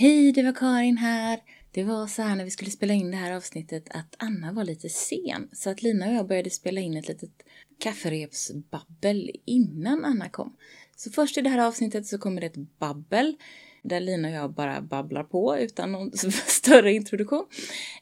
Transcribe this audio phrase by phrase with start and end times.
[0.00, 1.40] Hej, det var Karin här.
[1.70, 4.64] Det var så här när vi skulle spela in det här avsnittet att Anna var
[4.64, 5.48] lite sen.
[5.52, 7.30] Så att Lina och jag började spela in ett litet
[7.78, 10.56] kafferepsbabbel innan Anna kom.
[10.96, 13.36] Så först i det här avsnittet så kommer det ett babbel
[13.82, 16.12] där Lina och jag bara babblar på utan någon
[16.46, 17.46] större introduktion.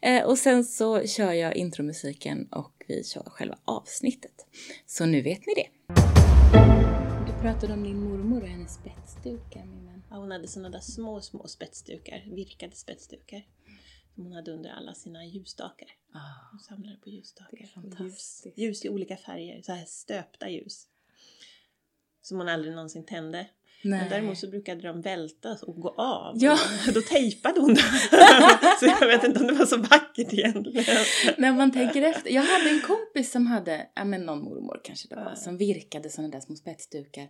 [0.02, 4.46] Eh, och sen så kör jag intromusiken och vi kör själva avsnittet.
[4.86, 5.92] Så nu vet ni det.
[7.26, 9.85] Du pratade om din mormor och hennes spetsdukar, min
[10.18, 13.42] hon hade såna där små, små spetsdukar, virkade spetsdukar.
[14.14, 15.88] Som hon hade under alla sina ljusstakar.
[16.14, 17.68] Ah, Hon samlade på ljusstakar.
[18.00, 20.86] Ljus, ljus i olika färger, så här stöpta ljus.
[22.22, 23.46] Som hon aldrig någonsin tände.
[23.84, 26.36] Men däremot så brukade de välta och gå av.
[26.38, 26.58] Ja.
[26.94, 27.76] Då tejpade hon
[28.80, 30.96] så jag vet inte om det var så vackert egentligen.
[31.38, 32.30] När man tänker efter.
[32.30, 35.36] Jag hade en kompis som hade, ja men någon mormor kanske det var, Ja.
[35.36, 37.28] som virkade sådana där små spetsdukar.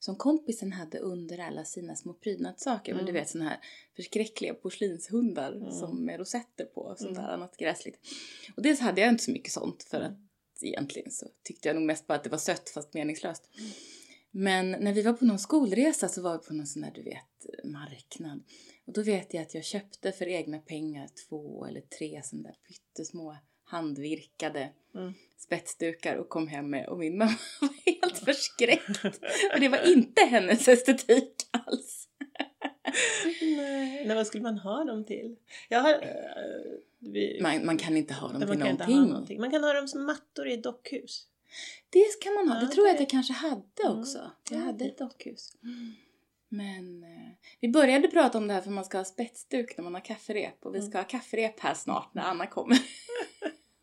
[0.00, 2.94] Som kompisen hade under alla sina små prydnadssaker.
[2.94, 3.20] Men du Mm.
[3.22, 3.60] vet sådana här
[3.96, 5.72] förskräckliga porslinshundar Mm.
[5.72, 7.22] som med rosetter på och sånt Mm.
[7.22, 7.98] där annat gräsligt.
[8.56, 10.18] Och dels hade jag inte så mycket sånt för att
[10.62, 13.50] egentligen så tyckte jag nog mest bara att det var sött fast meningslöst.
[14.30, 17.02] Men när vi var på någon skolresa så var vi på någon sån där, du
[17.02, 18.42] vet, marknad.
[18.86, 22.56] Och då vet jag att jag köpte för egna pengar två eller tre sådana där
[22.68, 23.36] pyttesmå
[23.68, 25.14] handvirkade Mm.
[25.38, 28.96] spetsdukar och kom hem med och min mamma var helt förskräckt.
[29.52, 32.08] För det var inte hennes estetik alls.
[33.42, 34.04] Nej.
[34.06, 35.36] Nej, vad skulle man ha dem till?
[35.68, 35.92] Jag har...
[35.92, 35.98] eh,
[36.98, 38.96] vi, Man, man kan inte ha dem till någonting.
[38.98, 39.40] ha någonting.
[39.40, 41.26] Man kan ha dem som mattor i ett dockhus.
[41.90, 42.54] Det kan man ha.
[42.54, 43.98] Ja, det tror jag det- att jag kanske hade Mm.
[44.00, 44.30] också.
[44.50, 45.56] Jag Ja, hade ett dockhus.
[46.48, 49.94] Men eh, vi började prata om det här för man ska ha spetsduk när man
[49.94, 50.66] har kafferep.
[50.66, 50.90] Och vi Mm.
[50.90, 52.78] ska ha kafferep här snart när Anna kommer.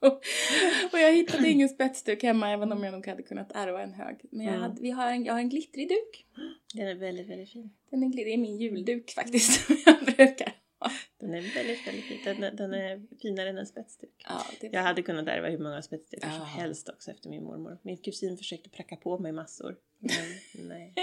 [0.93, 4.15] och, jag hittade ingen spetsduk hemma även om jag nog hade kunnat ärva en hög.
[4.31, 4.61] Men jag, Mm.
[4.69, 6.25] hade, vi har en, jag har en glittrig duk.
[6.73, 7.69] Den är väldigt, väldigt fin.
[7.89, 10.91] Den är, det är min julduk faktiskt som jag brukar ha.
[11.17, 12.19] Den är väldigt, väldigt fin.
[12.25, 14.23] Den, är- den är finare än en spetsduk.
[14.29, 16.43] Ja, det Jag hade kunnat ärva hur många spetsdukar som Ja.
[16.45, 17.77] helst också efter min mormor.
[17.81, 19.75] Min kusin försökte pracka på mig massor.
[19.99, 20.93] Men nej.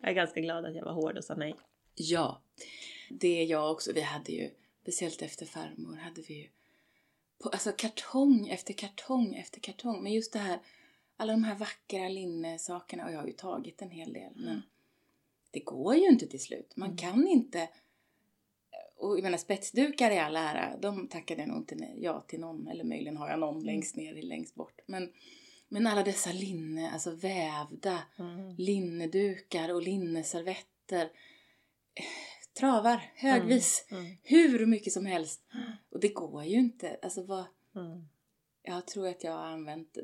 [0.00, 1.54] jag är ganska glad att jag var hård och sa nej.
[1.94, 2.42] Ja,
[3.10, 3.92] det är jag också.
[3.92, 4.50] Vi hade ju,
[4.82, 6.48] speciellt efter farmor, hade vi ju
[7.38, 10.02] på, alltså kartong efter kartong efter kartong.
[10.02, 10.58] Men just det här,
[11.16, 14.62] alla de här vackra linnesakerna, och jag har ju tagit en hel del, men
[15.50, 16.72] det går ju inte till slut.
[16.76, 16.96] Man Mm.
[16.98, 17.68] kan inte,
[18.96, 22.40] och jag menar spetsdukar i all ära, de tackade jag nog inte nej- ja till
[22.40, 23.66] någon, eller möjligen har jag någon Mm.
[23.66, 24.80] längst ner, längst bort.
[24.86, 25.12] Men,
[25.68, 28.54] men alla dessa linne, alltså vävda, Mm.
[28.58, 31.10] linnedukar och linneservetter.
[32.58, 33.86] Travar högvis.
[33.90, 34.04] Mm.
[34.04, 34.16] Mm.
[34.22, 35.42] Hur mycket som helst.
[35.90, 36.98] Och det går ju inte.
[37.02, 37.44] Alltså vad,
[37.76, 38.08] Mm.
[38.62, 39.98] jag tror att jag har använt,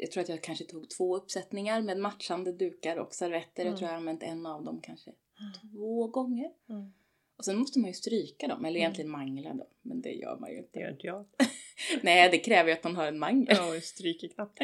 [0.00, 3.62] jag tror att jag kanske tog två uppsättningar med matchande dukar och servetter.
[3.62, 3.70] Mm.
[3.72, 5.12] Jag tror jag har använt en av dem kanske
[5.60, 6.50] två gånger.
[6.68, 6.92] Mm.
[7.38, 8.76] Och sen måste man ju stryka dem, eller Mm.
[8.82, 9.66] egentligen mangla dem.
[9.82, 10.78] Men det gör man ju Det inte.
[10.78, 11.24] gör inte jag.
[12.02, 13.56] Nej, det kräver ju att man har en mangel.
[13.58, 14.58] Ja, och stryker knappt.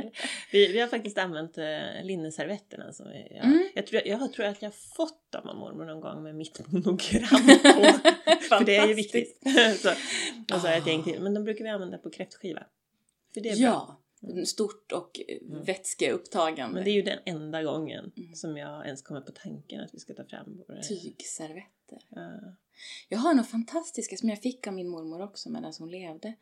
[0.53, 1.65] Vi, vi har faktiskt använt äh,
[2.05, 2.93] linneservetterna.
[2.93, 3.69] Som vi, jag, Mm.
[3.75, 6.73] jag, tror, jag tror att jag har fått dem av mormor någon gång med mitt
[6.73, 7.29] monogram
[7.63, 8.11] på.
[8.49, 9.43] För det är ju viktigt.
[9.79, 9.91] så,
[10.55, 11.21] och så jag ett gäng till.
[11.21, 12.67] Men de brukar vi använda på kräftskiva.
[13.35, 14.01] För det är bra.
[14.21, 15.63] Ja, stort och eh, Mm.
[15.65, 16.75] vätskeupptagande.
[16.75, 18.35] Men det är ju den enda gången Mm.
[18.35, 20.83] som jag ens kommer på tanken att vi ska ta fram våra...
[20.83, 21.99] Tygservetter.
[22.09, 22.41] Ja.
[23.09, 26.35] Jag har några fantastiska som jag fick av min mormor också medan hon levde.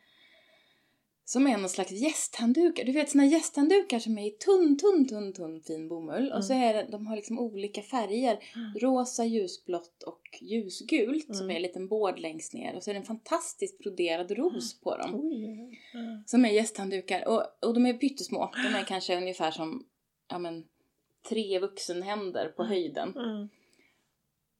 [1.25, 2.83] Som är någon slags gästhanddukar.
[2.85, 6.31] Du vet såna gästhanddukar som är i tunn, tunn, tunn, tunn fin bomull.
[6.31, 8.39] Och så är det, de har liksom olika färger.
[8.55, 8.73] Mm.
[8.79, 11.49] Rosa, ljusblått och ljusgult som Mm.
[11.51, 12.75] är en liten bård längst ner.
[12.75, 15.31] Och så är det en fantastiskt broderad ros på dem.
[15.93, 16.23] Ja.
[16.25, 17.27] Som är gästhanddukar.
[17.27, 18.51] Och, och de är pyttesmå.
[18.53, 19.85] De är kanske ungefär som,
[20.29, 20.65] ja men,
[21.29, 23.13] tre vuxenhänder på höjden.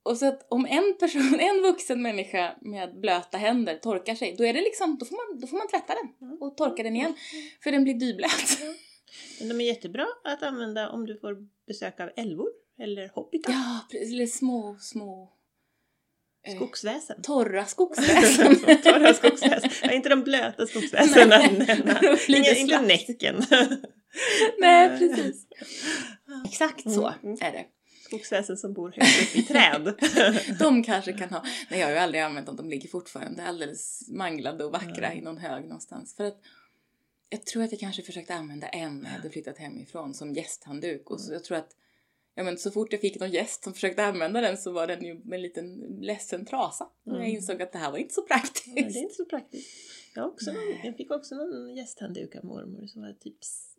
[0.06, 0.12] Mm.
[0.14, 4.46] Och så att om en person, en vuxen människa med blöta händer torkar sig, då
[4.46, 6.41] är det liksom, då får man, då får man tvätta den Mm.
[6.41, 7.14] och torka den igen.
[7.64, 8.59] För den blir dyblöt.
[9.40, 11.38] Men de är jättebra att använda om du får
[11.68, 12.47] besök av älvor
[12.80, 13.53] eller hobbitar.
[13.53, 13.97] Ja.
[14.00, 15.34] Eller små, små...
[16.47, 17.22] eh, Skogsväsen.
[17.22, 18.56] torra skogsväsen.
[18.84, 19.70] Torra skogsväsen.
[19.84, 21.26] Ja, inte de blöta skogsväsena.
[21.38, 22.17] Nej, Nej, nej.
[22.28, 23.44] Inga- Inte näcken.
[24.59, 25.47] Nej, precis.
[26.46, 27.38] Exakt så Mm, mm.
[27.41, 27.66] är det.
[28.17, 29.93] Skogsväsen som bor högt upp i träd.
[30.59, 31.43] De kanske kan ha...
[31.71, 32.55] Nej, jag har ju aldrig använt dem.
[32.55, 35.17] De ligger fortfarande alldeles manglade och vackra Mm.
[35.17, 36.15] i någon hög någonstans.
[36.15, 36.37] För att
[37.29, 41.09] jag tror att jag kanske försökte använda en när jag hade flyttat hemifrån som gästhandduk.
[41.11, 41.75] Och så jag tror att
[42.35, 45.03] ja, men så fort jag fick någon gäst som försökte använda den så var den
[45.05, 46.83] ju med en liten ledsen trasa.
[46.83, 47.29] Och jag Mm.
[47.35, 48.75] insåg att det här var inte så praktiskt.
[48.75, 49.69] det är inte så praktiskt.
[50.15, 50.81] Jag, också någon, Nej.
[50.83, 53.75] jag fick också någon gästhandduk av mormor som var typ s-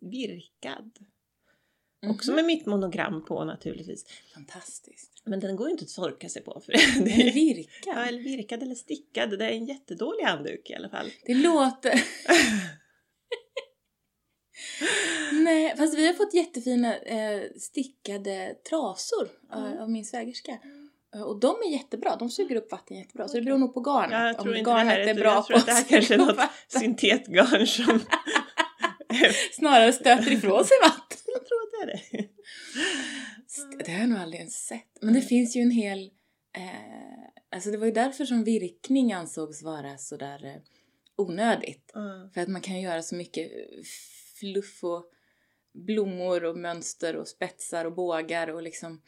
[2.05, 2.15] virkad.
[2.15, 4.05] Också med mitt monogram på naturligtvis.
[4.33, 5.11] Fantastiskt.
[5.25, 6.61] Men den går ju inte att torka sig på.
[6.65, 7.93] För Den är det virkad.
[7.95, 9.39] ja, eller virkad eller stickad.
[9.39, 11.11] Det är en jättedålig handduk i alla fall.
[11.25, 12.03] Det låter...
[15.31, 19.79] Nej, fast vi har fått jättefina eh, stickade trasor Mm.
[19.79, 20.51] av min svägerska.
[21.15, 23.27] Eh, Och de är jättebra, de suger upp vatten jättebra.
[23.27, 24.11] Så det beror nog på garnet.
[24.11, 25.65] Ja, jag om tror inte det garnet här är, är bra jag tror på att
[25.65, 26.81] det här kanske är något vatten.
[26.81, 27.99] syntetgarn som...
[29.53, 31.17] Snarare stöter ifrån sig vatten.
[31.25, 32.27] jag tror det är det.
[33.85, 34.97] Det har jag nog aldrig ens sett.
[35.01, 36.11] Men det finns ju en hel...
[36.57, 40.61] Eh, alltså det var ju därför som virkning ansågs vara sådär eh,
[41.15, 41.91] onödigt.
[41.95, 42.31] Mm.
[42.31, 43.51] För att man kan göra så mycket
[44.39, 45.11] fluff och
[45.73, 49.01] blommor och mönster och spetsar och bågar och liksom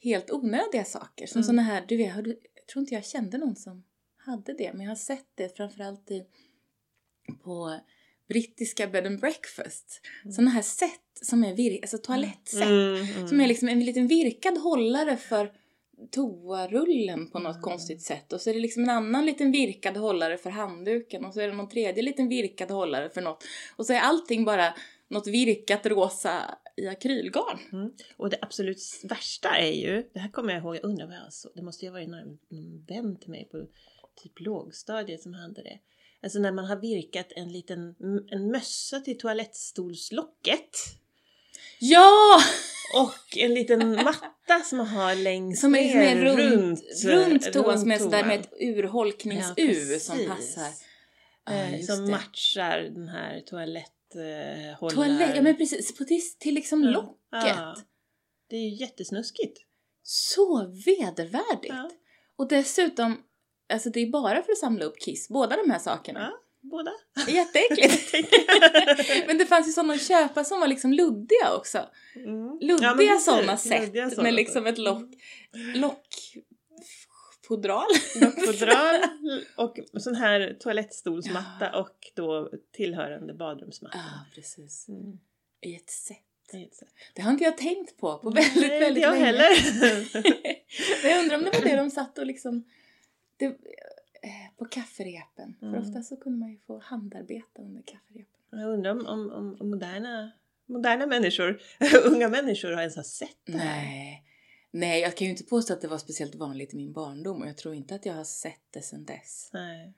[0.00, 1.26] helt onödiga saker.
[1.26, 1.46] Som Mm.
[1.46, 2.24] såna här, du vet, jag
[2.72, 3.84] tror inte jag kände någon som
[4.16, 6.26] hade det, men jag har sett det framförallt i,
[7.42, 7.80] på
[8.32, 10.00] brittiska bed and breakfast.
[10.24, 10.32] Mm.
[10.32, 10.90] Såna här set
[11.22, 12.62] som är vir, alltså toalettset.
[12.62, 13.28] Mm, mm.
[13.28, 15.52] Som är liksom en liten virkad hållare för
[16.10, 17.62] toarullen på något Mm.
[17.62, 18.32] konstigt sätt.
[18.32, 21.24] Och så är det liksom en annan liten virkad hållare för handduken.
[21.24, 23.44] Och så är det någon tredje liten virkad hållare för något.
[23.76, 24.74] Och så är allting bara
[25.08, 27.58] något virkat rosa i akrylgarn.
[27.72, 27.90] Mm.
[28.16, 31.32] Och det absolut värsta är ju, det här kommer jag ihåg, jag undrar vad jag
[31.32, 32.38] såg, det måste ju ha varit någon
[32.88, 33.66] vän till mig på
[34.22, 35.78] typ lågstadiet som hade det.
[36.22, 37.94] Alltså när man har virkat en liten
[38.30, 40.76] en mössa till toalettstolslocket
[41.78, 42.40] Ja!
[42.94, 47.52] och en liten matta som man har längst Som är, som är ner runt, runt,
[47.52, 50.28] toan som är sådär med ett urholknings-U som precis.
[50.28, 50.70] passar.
[51.46, 52.10] Ja, Eh, som det.
[52.10, 54.90] matchar den här toaletthållaren.
[54.94, 56.90] Toalett, ja men precis, på till, till liksom Ja.
[56.90, 57.18] locket.
[57.56, 57.76] Ja.
[58.48, 59.58] Det är ju jättesnuskigt.
[60.02, 61.68] Så vedervärdigt!
[61.74, 61.90] Ja.
[62.36, 63.22] Och dessutom,
[63.68, 66.20] alltså det är bara för att samla upp kiss, båda de här sakerna.
[66.20, 66.32] Ja,
[66.62, 66.92] båda.
[67.28, 68.14] Jätteäckligt!
[69.26, 71.88] men det fanns ju sådana att köpa som var liksom luddiga också.
[72.16, 72.58] Mm.
[72.60, 75.10] Luddiga Ja, sådana såna med liksom ett lock,
[75.74, 77.86] lockfodral.
[78.46, 79.00] Fodral
[79.66, 83.98] och sån här toalettstolsmatta och då tillhörande badrumsmatta.
[83.98, 84.88] Ja, precis.
[84.88, 85.18] Mm.
[85.60, 86.18] I ett sätt.
[87.14, 89.24] det har inte jag tänkt på på väldigt, Nej, väldigt jag länge.
[89.24, 89.48] heller.
[91.04, 92.64] Jag undrar om det var det de satt och liksom...
[93.48, 93.56] Det,
[94.28, 95.56] eh, på kafferepen.
[95.60, 95.80] För Mm.
[95.80, 98.40] ofta så kunde man ju få handarbeta under kafferepen.
[98.50, 100.32] Jag undrar om, om, om, moderna,
[100.66, 101.62] moderna människor,
[102.04, 103.82] unga människor har ens har sett det här.
[103.82, 104.24] Nej.
[104.70, 107.48] Nej, jag kan ju inte påstå att det var speciellt vanligt i min barndom och
[107.48, 109.50] jag tror inte att jag har sett det sedan dess.
[109.52, 109.94] Nej.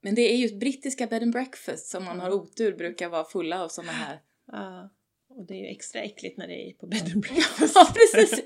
[0.00, 3.64] Men det är just brittiska bed and breakfast som man har otur brukar vara fulla
[3.64, 4.20] av såna här.
[4.46, 4.90] Ja.
[5.36, 7.74] Och det är ju extra äckligt när det är på bed and breakfast.
[7.74, 8.40] Ja, precis.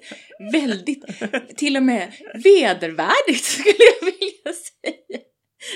[0.53, 1.05] Väldigt,
[1.57, 5.21] till och med vedervärdigt skulle jag vilja säga.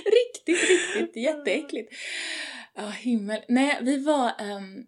[0.05, 1.93] Riktigt, riktigt jätteäckligt.
[2.75, 3.45] Ja, himmel.
[3.49, 4.87] Nej, vi var, ehm,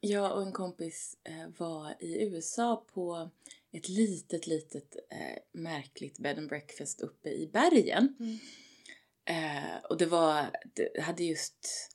[0.00, 3.30] jag och en kompis eh, var i USA på
[3.72, 8.16] ett litet, litet eh, märkligt bed and breakfast uppe i bergen.
[8.20, 8.38] Mm.
[9.28, 11.90] Eh, och det var, det hade just,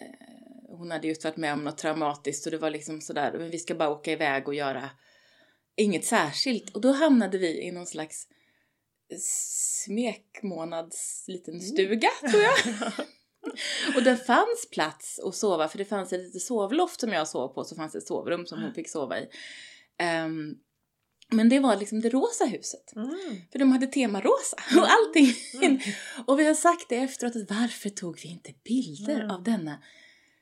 [0.00, 3.50] eh, hon hade just varit med om något traumatiskt och det var liksom sådär, men
[3.50, 4.90] vi ska bara åka iväg och göra
[5.76, 6.74] inget särskilt.
[6.74, 8.26] Och då hamnade vi i någon slags
[9.84, 12.92] smekmånads liten stuga, tror jag.
[13.96, 17.48] Och det fanns plats att sova, för det fanns ett litet sovloft som jag sov
[17.48, 19.28] på, så fanns det ett sovrum som hon fick sova i.
[19.98, 20.54] Ehm,
[21.30, 22.92] men det var liksom det rosa huset.
[22.96, 23.40] Mm.
[23.52, 25.34] För de hade tema rosa och allting.
[26.26, 29.30] Och vi har sagt det efteråt att varför tog vi inte bilder Mm.
[29.30, 29.82] av denna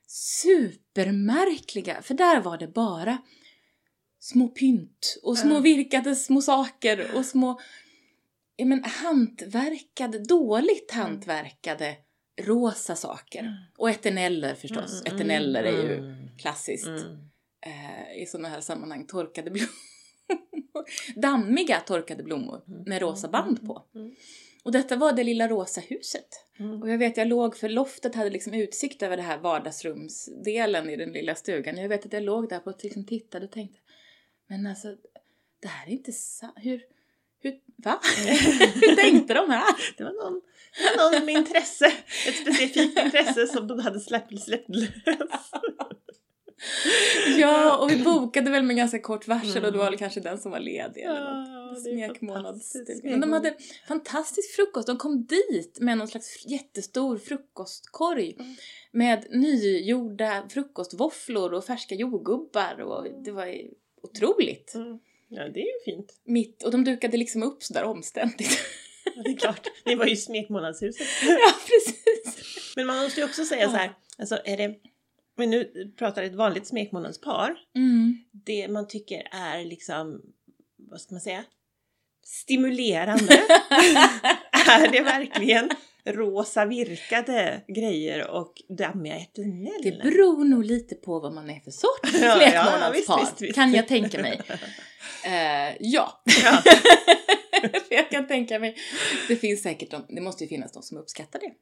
[0.06, 3.18] supermärkliga, för där var det bara
[4.20, 5.60] små pynt och små Ja.
[5.60, 7.60] virkade små saker och små
[8.56, 11.96] ja, men, hantverkade, dåligt hantverkade
[12.40, 13.40] rosa saker.
[13.40, 13.54] Mm.
[13.78, 15.02] Och eteneller förstås.
[15.02, 17.18] Mm, Eteneller är ju mm, klassiskt mm.
[17.66, 19.06] eh, i sådana här sammanhang.
[19.06, 19.70] Torkade blommor.
[21.16, 23.84] Dammiga torkade blommor med rosa band på.
[23.94, 24.14] Mm.
[24.62, 26.28] Och detta var det lilla rosa huset.
[26.58, 26.82] Mm.
[26.82, 30.96] Och jag vet, jag låg, för loftet hade liksom utsikt över det här vardagsrumsdelen i
[30.96, 31.76] den lilla stugan.
[31.76, 33.78] Jag vet att jag låg där och liksom tittade och tänkte,
[34.46, 34.96] men alltså,
[35.60, 36.54] det här är inte sant.
[36.56, 36.82] Hur,
[37.40, 38.00] hur, va?
[38.74, 39.74] hur tänkte de här?
[39.96, 40.40] Det var någon,
[40.78, 41.86] det var någon med intresse,
[42.26, 45.50] ett specifikt intresse som de hade släppt, släppt lös.
[47.38, 49.92] Ja, och vi bokade väl med ganska kort varsel och då var Mm.
[49.92, 51.48] det kanske den som var ledig eller något.
[51.48, 53.10] Ja, det är Smekmånadsstuga.
[53.10, 53.54] Men de hade
[53.88, 54.86] fantastisk frukost.
[54.86, 58.56] De kom dit med någon slags jättestor frukostkorg Mm.
[58.92, 63.54] med nygjorda frukostvåfflor och färska jordgubbar och det var
[64.02, 64.74] otroligt.
[64.74, 64.98] Mm.
[65.28, 66.12] Ja, det är ju fint.
[66.24, 68.58] Mitt, och de dukade liksom upp sådär omständigt.
[69.16, 69.66] Ja, det är klart.
[69.84, 71.06] Ni var ju smekmånadshuset.
[71.28, 72.42] ja, precis.
[72.76, 73.70] Men man måste ju också säga Ja.
[73.70, 74.74] så här, alltså är det,
[75.38, 77.56] Men nu pratar ett vanligt smekmånadspar.
[77.76, 78.18] Mm.
[78.32, 80.20] Det man tycker är liksom,
[80.90, 81.44] vad ska man säga,
[82.24, 83.34] stimulerande.
[84.68, 85.70] är det verkligen
[86.04, 89.82] rosa virkade grejer och dammiga eternell?
[89.82, 93.54] Det beror nog lite på vad man är för sorts Ja, ja, smekmånadspar, visst.
[93.54, 94.40] kan jag tänka mig.
[95.24, 96.22] Eh, ja.
[96.44, 96.62] Ja.
[97.60, 98.76] För jag kan tänka mig,
[99.28, 101.52] det finns säkert de, det måste ju finnas de som uppskattar det.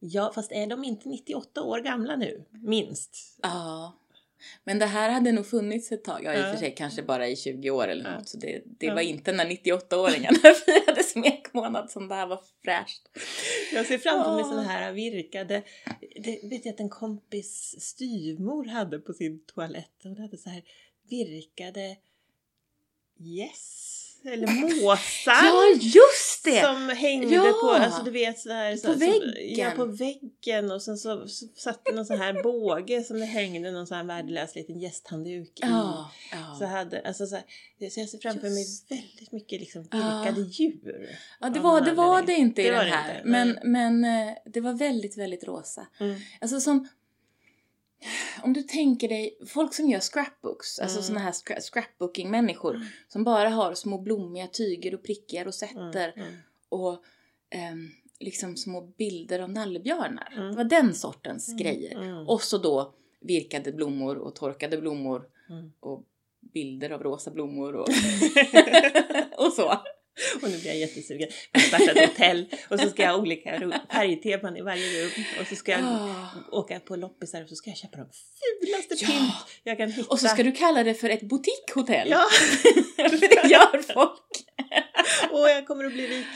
[0.00, 2.44] Ja, fast är de inte 98 år gamla nu?
[2.50, 3.38] Minst.
[3.42, 3.96] Ja.
[4.64, 6.52] Men det här hade nog funnits ett tag, ja i och Ja.
[6.52, 8.16] för sig kanske bara i 20 år eller Ja.
[8.18, 8.28] något.
[8.28, 8.94] Så det, det Ja.
[8.94, 13.02] var inte när 98-åringarna firade smekmånad som det här var fräscht.
[13.72, 15.62] Jag ser framför mig såna här virkade,
[16.22, 19.90] det vet jag att en kompis styvmor hade på sin toalett.
[20.02, 20.62] Hon hade så här
[21.10, 21.96] virkade
[23.20, 24.46] yes eller
[24.82, 25.32] måsar.
[25.44, 26.60] Ja, just det!
[26.64, 27.52] Som hängde Ja.
[27.62, 29.58] på, alltså du vet sådär, På väggen.
[29.58, 33.26] ja på väggen och sen så, så satt det någon sån här båge som det
[33.26, 35.60] hängde någon sån här värdelös liten gästhandduk i.
[35.60, 36.56] Ja, ja.
[36.58, 37.44] Så, hade, alltså så, här,
[37.90, 38.90] så jag ser framför mig Just.
[38.90, 41.18] väldigt mycket liksom virkade djur.
[41.40, 43.16] ja, det var det, var det inte i Det den här.
[43.16, 45.86] inte, men, men eh, det var väldigt, väldigt rosa.
[46.00, 46.20] Mm.
[46.40, 46.88] Alltså som...
[48.42, 51.06] Om du tänker dig, folk som gör scrapbooks, alltså Mm.
[51.06, 56.28] såna här scra- scrapbooking-människor som bara har små blommiga tyger och prickiga rosetter Mm.
[56.28, 56.38] Mm.
[56.68, 57.04] och
[57.50, 57.90] ehm,
[58.20, 60.32] liksom små bilder av nallebjörnar.
[60.36, 60.50] Mm.
[60.50, 61.58] Det var den sortens Mm.
[61.58, 61.96] grejer.
[62.02, 62.28] Mm.
[62.28, 65.72] Och så då virkade blommor och torkade blommor Mm.
[65.80, 66.04] och
[66.40, 67.88] bilder av rosa blommor och,
[69.46, 69.80] och så.
[70.42, 71.28] Och nu blir jag jättesugen.
[71.52, 73.50] Jag starta ett hotell och så ska jag ha olika
[73.92, 75.10] färgteman i varje rum.
[75.40, 76.26] Och så ska jag Ah.
[76.52, 78.06] åka på loppisar och så ska jag köpa de
[78.60, 79.06] fulaste Ja.
[79.08, 79.32] pynt
[79.64, 80.08] jag kan hitta.
[80.10, 82.08] Och så ska du kalla det för ett boutiquehotell.
[82.10, 82.26] Ja!
[82.96, 84.20] för det gör folk.
[85.32, 86.26] Och jag kommer att bli rik.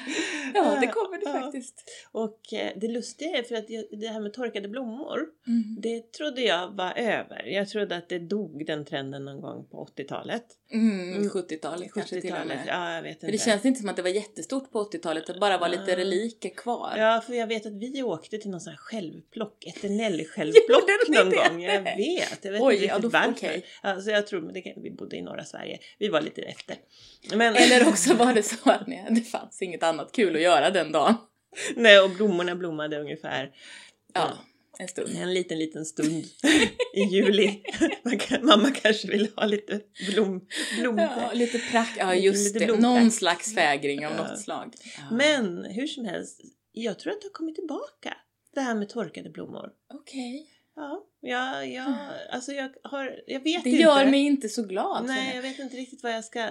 [0.54, 1.32] Ja, det kommer du Ja.
[1.32, 1.74] faktiskt.
[2.12, 3.66] Och eh, det lustiga är för att
[4.00, 5.76] det här med torkade blommor, Mm.
[5.80, 7.46] det trodde jag var över.
[7.46, 10.44] Jag trodde att det dog den trenden någon gång på 80-talet.
[10.72, 11.28] Mm, Mm.
[11.30, 12.64] 70-talet kanske till och 70-talet, med.
[12.68, 13.36] ja jag vet För inte.
[13.38, 15.96] det känns inte som att det var jättestort på 80-talet, det bara var lite Ah.
[15.96, 16.94] reliker kvar.
[16.98, 21.16] Ja, för jag vet att vi åkte till någon sån här självplock, eternell-självplock Gjorde ni
[21.18, 21.36] någon det?
[21.36, 21.62] gång.
[21.62, 23.30] Jag vet, jag vet Oj, inte ja, riktigt då- varför.
[23.30, 23.64] okej.
[23.82, 26.76] Alltså jag tror, men det kan, vi bodde i norra Sverige, vi var lite efter.
[27.34, 30.70] Men, Eller också var det så att ni, det fanns inget annat kul att göra
[30.70, 31.14] den dagen.
[31.76, 33.50] Nej, och blommorna blommade ungefär
[34.14, 34.32] Ja,
[34.78, 35.10] en stund.
[35.16, 36.24] en liten, liten stund
[36.94, 37.62] i juli.
[38.20, 39.80] Kan, mamma kanske vill ha lite
[40.12, 40.46] blom,
[40.80, 41.00] blommor.
[41.00, 41.96] Ja, lite prakt.
[41.98, 42.64] Ja, Lite- just lite det.
[42.66, 42.82] blomprakt.
[43.02, 44.22] Någon slags fägring av Ja.
[44.22, 44.74] något slag.
[44.96, 45.16] Ja.
[45.16, 46.40] Men hur som helst,
[46.72, 48.16] jag tror att det har kommit tillbaka.
[48.54, 49.70] Det här med torkade blommor.
[49.94, 50.46] Okej.
[50.76, 51.94] Ja, jag, jag,
[52.32, 53.82] alltså jag har, jag vet Det inte.
[53.82, 55.04] gör mig inte så glad.
[55.06, 56.50] Nej, jag vet inte riktigt vad jag ska...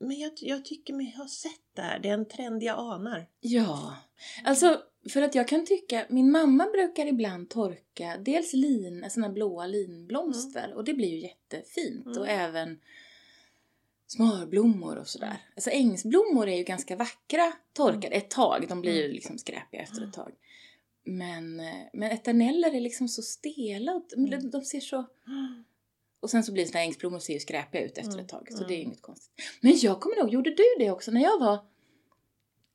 [0.00, 1.98] Men jag, jag tycker mig ha sett det här.
[1.98, 3.26] Det är en trend jag anar.
[3.40, 3.96] Ja.
[4.44, 4.80] Alltså,
[5.12, 10.72] för att jag kan tycka, min mamma brukar ibland torka dels lin, såna blåa linblomster
[10.74, 12.18] och det blir ju jättefint Mm.
[12.18, 12.80] och även
[14.06, 15.36] smörblommor och sådär.
[15.56, 19.14] Alltså ängsblommor är ju ganska vackra torkade ett tag, de blir ju Mm.
[19.14, 20.32] liksom skräpiga efter ett tag.
[21.04, 24.50] Men, eh, men eterneller är liksom så stela och de, Mm.
[24.50, 25.06] de ser så...
[26.22, 28.56] Och sen så blir såna ängsblommor ser ju skräpiga ut efter Mm, ett tag, så
[28.56, 28.68] mm.
[28.68, 29.32] det är inget konstigt.
[29.60, 31.58] Men jag kommer ihåg, gjorde du det också när jag var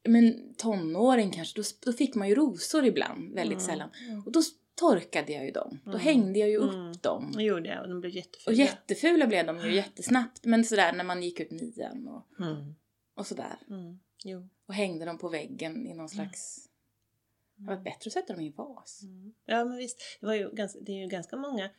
[0.07, 3.65] men tonåring kanske, då, då fick man ju rosor ibland, väldigt Mm.
[3.69, 3.89] sällan.
[4.25, 4.41] Och då
[4.75, 5.79] torkade jag ju dem.
[5.83, 6.01] Då Mm.
[6.01, 6.93] hängde jag ju upp Mm.
[7.01, 7.31] dem.
[7.35, 8.55] Det gjorde jag och de blev Och jättefula.
[8.57, 12.75] jättefula blev de ju jättesnabbt, men sådär när man gick ut nian och, Mm.
[13.15, 13.55] och sådär.
[13.69, 13.99] Mm.
[14.67, 16.69] Och hängde dem på väggen i någon slags...
[17.57, 19.03] Det var bättre att sätta dem i en vas.
[19.03, 19.33] Mm.
[19.45, 21.69] Ja men visst, det, var ju ganska, det är ju ganska många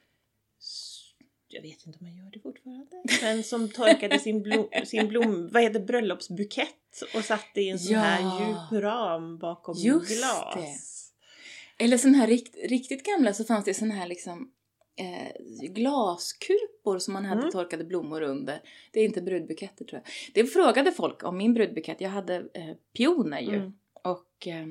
[1.48, 3.02] jag vet inte om man gör det fortfarande.
[3.22, 7.94] Men som torkade sin, blom, sin blom, vad heter bröllopsbukett och satte i en sån
[7.94, 8.00] Ja.
[8.00, 10.54] här djup ram bakom Just glas.
[11.78, 11.84] det.
[11.84, 14.52] Eller sån här rikt, riktigt gamla så fanns det sån här liksom
[14.98, 15.32] eh,
[15.68, 17.52] glaskupor som man hade Mm.
[17.52, 18.60] torkade blommor under.
[18.92, 20.12] Det är inte brudbuketter tror jag.
[20.34, 22.00] Det frågade folk om min brudbukett.
[22.00, 23.56] Jag hade eh, pioner ju.
[23.56, 23.72] Mm.
[24.04, 24.66] Och eh,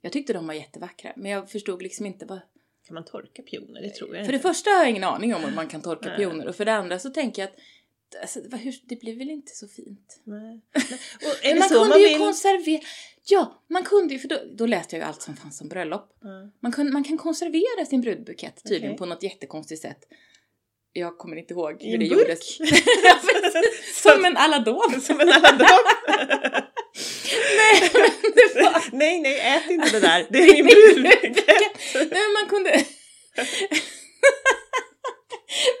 [0.00, 1.12] jag tyckte de var jättevackra.
[1.16, 2.40] Men jag förstod liksom inte vad...
[2.86, 3.82] Kan man torka pioner?
[3.82, 4.48] Det tror jag För det inte.
[4.48, 6.16] första har jag ingen aning om om man kan torka Nej.
[6.18, 6.46] pioner.
[6.48, 7.58] Och för det andra så tänker jag att
[8.22, 10.20] alltså, hur, det blir väl inte så fint.
[10.24, 10.60] Nej.
[11.44, 12.18] Men man kunde man ju vill?
[12.18, 12.80] konservera...
[13.24, 16.18] Ja, man kunde ju, för då, då läste jag ju allt som fanns som bröllop.
[16.22, 16.50] Ja.
[16.60, 18.98] Man kan, man kan konservera sin brudbukett tydligen Okej.
[18.98, 19.98] på något jättekonstigt sätt.
[20.92, 22.18] Jag kommer inte ihåg I hur en det burk?
[22.58, 22.58] gjordes.
[24.02, 25.00] Som en aladom.
[25.00, 25.68] Som en aladom.
[27.56, 28.97] Nej, men det var...
[29.08, 30.26] nej, nej, ät inte det där.
[30.30, 31.36] Det är min brudbukett.
[31.94, 32.84] Nej, men man kunde...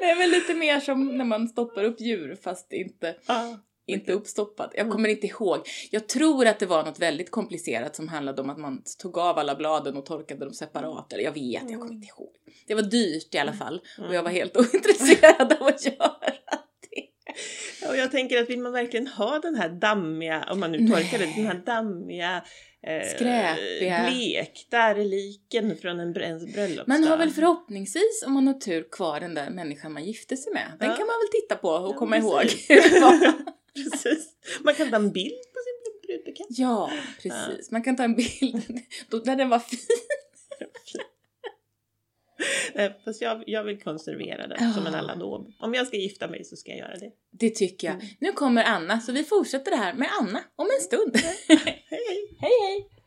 [0.00, 3.58] Det är väl lite mer som när man stoppar upp djur fast inte, Ja.
[3.86, 4.70] inte uppstoppat.
[4.74, 5.58] Jag kommer inte ihåg.
[5.90, 9.38] Jag tror att det var något väldigt komplicerat som handlade om att man tog av
[9.38, 11.12] alla bladen och torkade dem separat.
[11.12, 12.32] Eller jag vet, jag kommer inte ihåg.
[12.66, 16.32] Det var dyrt i alla fall och jag var helt ointresserad av att göra.
[17.88, 21.18] Och jag tänker att vill man verkligen ha den här dammiga, om man nu torkar
[21.18, 22.44] det, den här dammiga
[22.86, 24.06] eh, Skräpiga.
[24.10, 26.88] blekta reliken från en, br- en bröllopsdag.
[26.88, 30.52] Man har väl förhoppningsvis, om man har tur, kvar den där människan man gifte sig
[30.52, 30.72] med.
[30.80, 30.96] Den Ja.
[30.96, 32.68] kan man väl titta på och Ja, komma ihåg precis.
[33.02, 33.32] var.
[33.92, 34.28] Precis.
[34.64, 36.46] Man kan ta en bild på sin brudbukett.
[36.58, 36.90] Ja,
[37.22, 37.70] precis.
[37.70, 39.78] Man kan ta en bild då, när den var fin.
[43.04, 45.52] Fast jag, jag vill konservera den som en aladåb.
[45.58, 47.10] Om jag ska gifta mig så ska jag göra det.
[47.30, 47.94] Det tycker jag.
[47.94, 48.06] Mm.
[48.18, 51.16] Nu kommer Anna, så vi fortsätter det här med Anna om en stund.
[51.48, 52.36] Hej hej!
[52.40, 52.97] hej hej!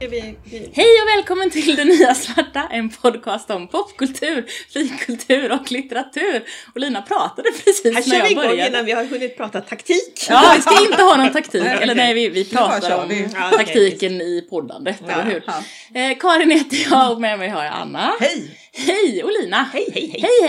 [0.00, 6.44] Hej och välkommen till Det Nya Svarta, en podcast om popkultur, finkultur och litteratur.
[6.74, 8.68] Och Lina pratade precis här när kör vi jag igång började.
[8.70, 10.26] innan vi har hunnit prata taktik.
[10.28, 11.62] Ja, vi ska inte ha någon taktik.
[11.64, 13.28] Nej, Eller nej, vi, vi pratar om vi.
[13.56, 15.42] Taktiken i poddandet, Ja, eller hur?
[15.94, 16.00] Ja.
[16.00, 18.12] Eh, Karin heter jag och med mig har jag Anna.
[18.20, 18.58] Hej!
[18.72, 19.22] Hej!
[19.24, 19.68] Och Lina.
[19.72, 20.30] Hej hej hej!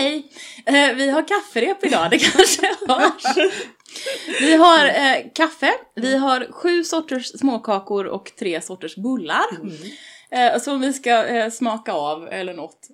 [0.64, 0.88] hej!
[0.88, 3.36] Eh, vi har kafferep idag, det kanske hörs.
[4.40, 9.44] Vi har eh, kaffe, vi har sju sorters småkakor och tre sorters bullar.
[10.30, 12.88] Eh, som vi ska eh, smaka av eller något.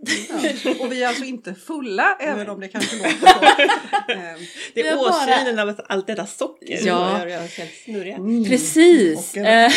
[0.64, 0.70] Ja.
[0.80, 3.26] Och vi är alltså inte fulla, även om det kanske låter så.
[4.12, 4.38] Ehm,
[4.74, 7.18] Det är har bara- åsynen av allt detta socker Ja.
[7.20, 8.18] som gör helt snurriga.
[8.48, 9.36] Precis!
[9.36, 9.72] Eh,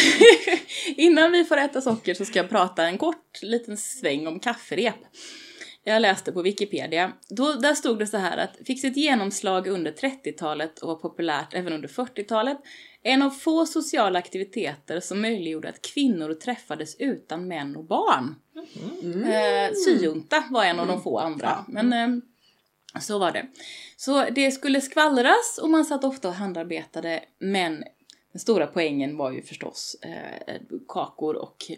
[0.98, 4.96] innan vi får äta socker så ska jag prata en kort liten sväng om kafferep.
[5.88, 7.12] Jag läste på Wikipedia.
[7.30, 11.54] Då, där stod det så här att fick sitt genomslag under 30-talet och var populärt
[11.54, 12.58] även under 40-talet.
[13.02, 18.36] En av få sociala aktiviteter som möjliggjorde att kvinnor träffades utan män och barn.
[19.26, 21.66] Eh, syjunta var en av de få andra.
[21.68, 23.48] Men eh, så var det.
[23.98, 27.84] Så det skulle skvallras och man satt ofta och handarbetade men
[28.32, 30.56] den stora poängen var ju förstås eh,
[30.88, 31.72] kakor och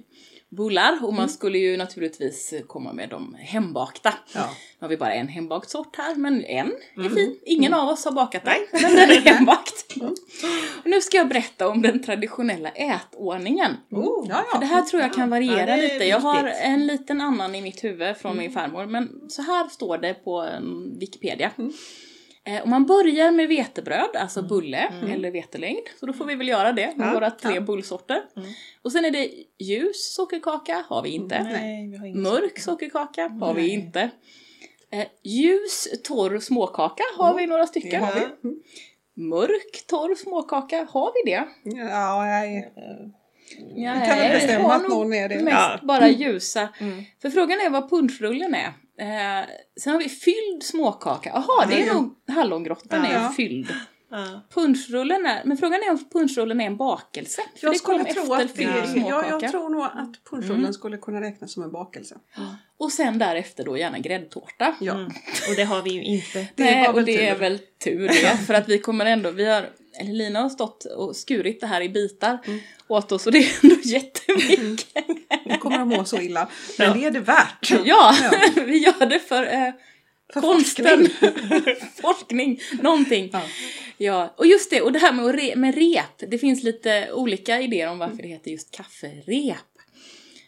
[0.49, 4.13] bullar och man skulle ju naturligtvis komma med de hembakta.
[4.33, 4.49] Ja.
[4.79, 7.39] Nu har vi bara en hembakt sort här, men en är fin.
[7.45, 9.85] Ingen av oss har bakat den, men den är hembakt.
[10.83, 13.71] Och nu ska jag berätta om den traditionella ätordningen.
[13.91, 14.73] Oh, ja, För det ja.
[14.73, 16.05] här tror jag kan variera Ja, lite.
[16.05, 19.97] Jag har en liten annan i mitt huvud från min farmor, men så här står
[19.97, 20.49] det på
[20.99, 21.51] Wikipedia.
[22.47, 26.47] Eh, om man börjar med vetebröd, alltså bulle eller vetelängd, så då får vi väl
[26.47, 27.61] göra det med Ja, våra tre ja.
[27.61, 28.21] bullsorter.
[28.81, 29.29] Och sen är det
[29.59, 31.43] ljus sockerkaka, har vi inte.
[31.43, 34.09] Nej, vi har Mörk sockerkaka har vi inte.
[34.91, 37.89] Eh, ljus torr småkaka har vi några stycken.
[38.01, 38.19] Det har vi.
[38.49, 38.59] Mm.
[39.29, 41.43] Mörk torr småkaka, har vi det?
[41.79, 42.73] Ja, nej.
[43.75, 45.35] Ja, Vi kan väl bestämma att någon är det.
[45.43, 45.79] Mest Ja.
[45.83, 46.69] bara ljusa.
[46.79, 47.03] Mm.
[47.21, 48.73] För frågan är vad punschrullen är.
[48.99, 51.29] Eh, sen har vi fylld småkaka.
[51.33, 53.33] Jaha, det är nog hallongrottan är Ja.
[53.37, 53.73] fylld.
[54.11, 54.41] Ja.
[54.53, 57.41] Punschrullen är, men frågan är om punschrullen är en bakelse.
[57.55, 59.27] För Jag det kom skulle tro efter att det, fylld ja, småkaka.
[59.41, 62.15] jag tror nog att punschrullen skulle kunna räknas som en bakelse.
[62.79, 64.75] Och sen därefter då gärna gräddtårta.
[64.79, 64.93] Ja.
[64.93, 65.05] Mm.
[65.49, 66.39] Och det har vi ju inte.
[66.55, 67.23] Det Nej, och det tur.
[67.23, 68.37] är väl tur det.
[68.47, 71.81] För att vi kommer ändå, vi har, eller Lina har stått och skurit det här
[71.81, 72.59] i bitar Mm.
[72.87, 75.07] åt oss och det är ändå jättemycket.
[75.45, 76.49] Nu kommer de må så illa.
[76.77, 77.69] Men det är det värt.
[77.71, 78.15] Ja, Ja.
[78.65, 79.69] vi gör det för, eh,
[80.33, 81.07] För konsten.
[82.01, 83.29] Forskning, någonting.
[83.33, 83.41] Ja.
[83.99, 86.29] Ja, och just det, och det här med, att re, med rep.
[86.31, 89.57] Det finns lite olika idéer om varför det heter just kafferep.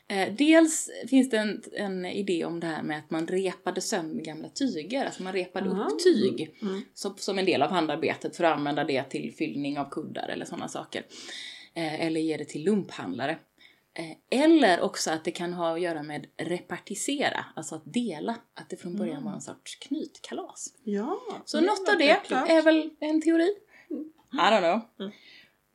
[0.10, 4.24] Eh, dels finns det en, en idé om det här med att man repade sönder
[4.24, 5.86] gamla tyger, alltså man repade Ah.
[5.88, 6.82] upp tyg Mm.
[6.94, 10.46] som, som en del av handarbetet för att använda det till fyllning av kuddar eller
[10.46, 11.06] sådana saker.
[11.74, 13.38] Eh, eller ge det till lumphandlare.
[13.94, 18.70] Eh, eller också att det kan ha att göra med repartisera, alltså att dela, att
[18.70, 20.74] det från början var en sorts knytkalas.
[20.84, 21.20] Ja.
[21.46, 22.50] Så något av det klart.
[22.50, 23.50] är väl en teori.
[24.34, 24.60] I don't
[24.98, 25.10] know.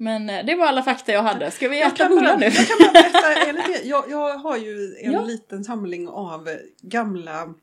[0.00, 0.24] Mm.
[0.26, 1.50] Men eh, det var alla fakta jag hade.
[1.50, 2.44] Ska vi äta bullar nu?
[2.44, 3.88] jag kan bara berätta en lite.
[3.88, 5.24] Jag, jag har ju en Ja.
[5.24, 6.48] liten samling av
[6.82, 7.54] gamla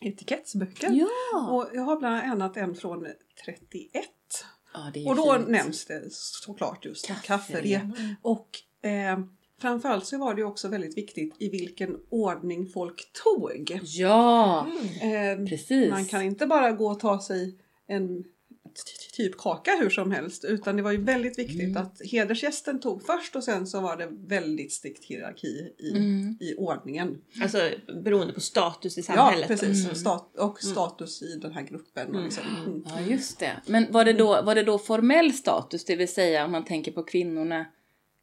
[0.00, 0.90] etikettsböcker.
[0.92, 1.50] Ja!
[1.50, 3.06] Och jag har bland annat en från
[3.44, 4.04] 31.
[4.74, 5.48] ja det är Och då fint.
[5.48, 7.24] nämns det såklart just Kafferep.
[7.24, 7.82] kafferep.
[8.22, 8.48] Och
[8.88, 9.18] eh,
[9.60, 13.78] framförallt så var det också väldigt viktigt i vilken ordning folk tog.
[13.82, 14.66] Ja,
[15.02, 15.90] Eh, precis.
[15.90, 18.24] man kan inte bara gå och ta sig en
[19.16, 21.82] typ kaka hur som helst utan det var ju väldigt viktigt Mm.
[21.82, 26.36] att hedersgästen tog först och sen så var det väldigt strikt hierarki i, Mm.
[26.40, 27.18] i ordningen.
[27.42, 27.70] Alltså
[28.04, 29.40] beroende på status i samhället.
[29.50, 29.84] Ja, precis.
[29.84, 29.94] Mm.
[29.96, 32.14] Stat- och status i den här gruppen.
[32.16, 32.44] och Liksom.
[32.66, 32.84] Mm.
[32.86, 33.60] Ja, just det.
[33.66, 36.92] Men var det, då, var det då formell status, det vill säga om man tänker
[36.92, 37.66] på kvinnorna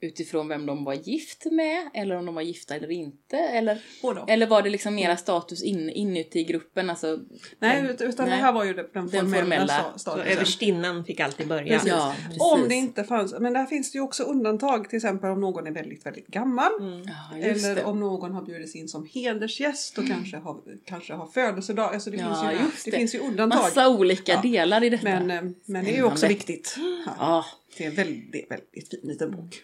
[0.02, 3.38] utifrån vem de var gift med eller om de var gifta eller inte?
[3.38, 3.82] Eller,
[4.28, 6.90] eller var det liksom mera status in, inuti gruppen?
[6.90, 7.20] Alltså,
[7.60, 8.38] Nej, den- ut- utan nej.
[8.38, 10.32] det här var ju den, den formella, statusen.
[10.34, 11.74] överstinnan fick alltid börja.
[11.74, 11.90] Precis.
[11.90, 12.42] Ja, precis.
[12.42, 15.68] Om det inte fanns, men där finns det ju också undantag, till exempel om någon
[15.68, 16.72] är väldigt, väldigt gammal.
[16.80, 17.02] Mm.
[17.32, 17.84] Ja, Eller det.
[17.84, 21.94] om någon har bjudits in som hedersgäst och kanske har, kanske har födelsedag.
[21.94, 22.98] Alltså det, Ja, finns, ju, just det det.
[22.98, 23.60] finns ju undantag.
[23.62, 24.42] Massa olika Ja.
[24.42, 25.04] delar i detta.
[25.04, 26.76] Men, eh, men det är ju också viktigt.
[27.06, 27.46] Ja, ja,
[27.78, 29.64] det är en väldigt, väldigt fin liten bok.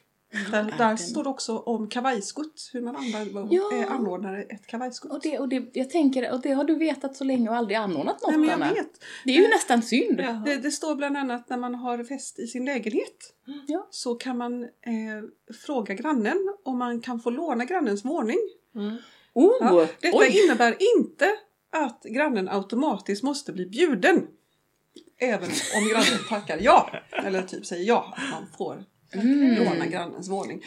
[0.51, 3.85] Där, där står det också om kavajskutt, hur man använder, Ja.
[3.89, 5.11] anordnar ett kavajskutt.
[5.11, 7.77] och, det, och det, jag tänker, och det har du vetat så länge och aldrig
[7.77, 8.73] anordnat något Nej, men jag Anna.
[8.73, 9.03] vet.
[9.25, 10.17] Det är ju nästan synd.
[10.45, 13.33] Det, det står bland annat när man har fest i sin lägenhet
[13.67, 13.87] Ja.
[13.91, 14.69] så kan man eh,
[15.65, 18.37] fråga grannen om man kan få låna grannens våning.
[18.75, 18.95] Mm.
[19.33, 20.41] Oh, Ja, detta oj!
[20.45, 21.25] innebär inte
[21.71, 24.27] att grannen automatiskt måste bli bjuden.
[25.17, 28.83] Även om grannen tackar ja, eller typ säger ja, att man får
[29.19, 29.55] Mm.
[29.63, 30.61] låna grannens våning.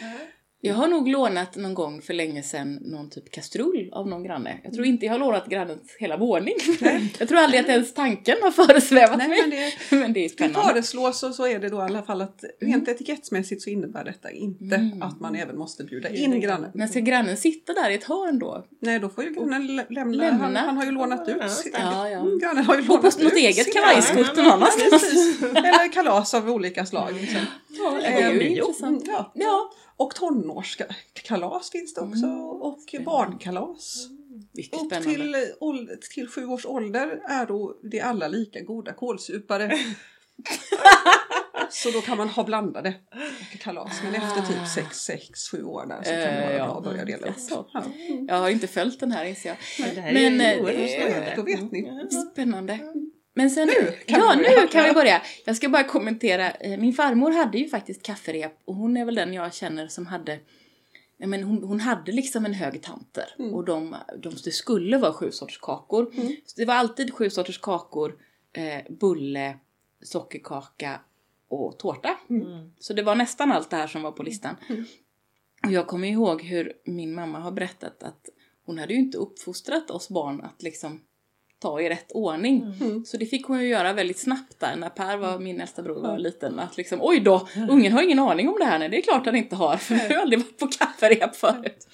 [0.61, 4.59] Jag har nog lånat någon gång för länge sedan någon typ kastrull av någon granne.
[4.63, 6.53] Jag tror inte jag har lånat grannens hela våning.
[7.19, 9.39] jag tror aldrig att ens tanken har föresvävat Nej, mig.
[9.41, 10.67] men det, Men det är det spännande.
[10.69, 14.31] föreslås och så är det då i alla fall att rent etikettsmässigt så innebär detta
[14.31, 15.01] inte Mm.
[15.01, 16.71] att man även måste bjuda in grannen.
[16.73, 18.65] Men ska grannen sitta där i ett hörn då?
[18.81, 20.17] Nej, då får ju grannen lä- lämna.
[20.17, 20.43] Lämna.
[20.45, 21.37] Han, han har ju lånat ut.
[21.73, 22.19] Ja, Ja.
[22.19, 25.03] Mm, Grannen har ju På, lånat på något ut eget sin- kavajskutt någon annanstans.
[25.43, 27.13] Eller kalas av olika slag.
[27.21, 27.39] Liksom.
[27.69, 28.61] Ja, det är ju bio.
[28.67, 29.03] intressant.
[29.07, 29.31] Mm, ja.
[29.35, 32.25] Ja, Och tonårskalas finns det också.
[32.25, 34.07] Mm, och barnkalas.
[34.53, 35.13] mycket Upp spännande.
[35.15, 35.41] till, eh,
[36.13, 39.71] till sju års ålder är då det alla lika goda kålsupare.
[41.69, 42.93] Så då kan man ha blandade
[43.59, 44.01] kalas.
[44.03, 46.65] Men efter typ 6, 6, 7 år där så kan det Eh, vara ja.
[46.67, 47.35] bra att börja dela upp.
[47.73, 47.83] Ja.
[48.27, 49.57] Jag har inte följt den här inser jag.
[49.85, 51.33] Men det här Men, är eh, oerhört det- spännande.
[51.35, 52.07] Då vet ni.
[52.31, 52.79] Spännande.
[53.39, 54.61] Men sen, Nu kan ja vi börja.
[54.61, 55.21] nu kan vi börja.
[55.45, 56.51] Jag ska bara kommentera.
[56.51, 60.05] eh, Min farmor hade ju faktiskt kafferep och hon är väl den jag känner som
[60.05, 60.39] hade
[61.17, 63.53] men hon, hon hade liksom en hög tanter Mm.
[63.53, 66.11] och de, de, det skulle vara sju sorters kakor.
[66.45, 68.15] Så det var alltid sju sorters kakor,
[68.53, 69.57] eh, bulle,
[70.03, 70.99] sockerkaka
[71.49, 72.17] och tårta.
[72.29, 72.71] Mm.
[72.79, 74.55] Så det var nästan allt det här som var på listan.
[74.69, 74.85] Mm.
[75.65, 78.29] Och jag kommer ihåg hur min mamma har berättat att
[78.65, 81.01] hon hade ju inte uppfostrat oss barn att liksom
[81.59, 82.73] ta i rätt ordning.
[82.81, 83.05] Mm.
[83.05, 86.01] Så det fick hon ju göra väldigt snabbt där när Per var, min äldsta bror
[86.01, 86.59] var liten.
[86.59, 88.79] Att liksom, oj då, ungen har ingen aning om det här.
[88.79, 89.77] Nej, det är klart han inte har.
[89.77, 91.87] För vi har aldrig varit på kafferep förut.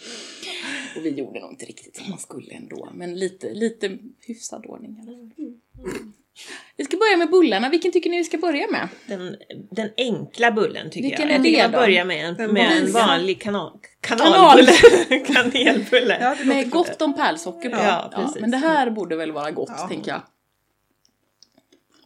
[0.97, 2.89] Och vi gjorde nog inte riktigt som man skulle ändå.
[2.93, 3.97] Men lite, lite
[4.27, 5.31] hyfsad ordning i alla fall.
[6.77, 7.69] Vi ska börja med bullarna.
[7.69, 8.87] Vilken tycker ni vi ska börja med?
[9.07, 9.35] Den,
[9.71, 11.29] den enkla bullen tycker Vilken jag.
[11.29, 11.77] är jag tycker det man då?
[11.77, 14.71] börjar med en, med en vanlig kanal, kanalbulle.
[15.27, 16.17] Kanelbulle.
[16.21, 17.01] Ja, Med gott.
[17.01, 17.75] om pärlsocker på.
[17.75, 18.41] Ja, precis.
[18.41, 19.87] men det här borde väl vara gott, Ja.
[19.87, 20.21] tänker jag.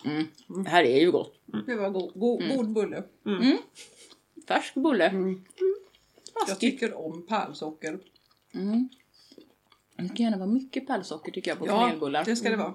[0.05, 0.27] Mm.
[0.63, 1.35] Det här är ju gott.
[1.65, 2.57] Det var god, god, Mm.
[2.57, 3.03] god bulle.
[4.47, 5.05] Färsk bulle.
[5.07, 5.43] Mm.
[6.47, 7.99] Jag tycker om pärlsocker.
[8.55, 8.89] Mm.
[9.97, 12.23] Det kan gärna vara mycket pärlsocker tycker jag på Ja, kanelbullar.
[12.25, 12.73] det ska det vara.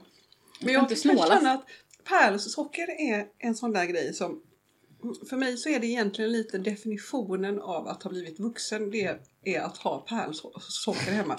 [0.60, 1.64] Men jag inte känna att
[2.08, 4.40] pärlsocker är en sån där grej som
[5.28, 8.90] för mig så är det egentligen lite definitionen av att ha blivit vuxen.
[8.90, 11.36] Det är att ha pärlsocker hemma.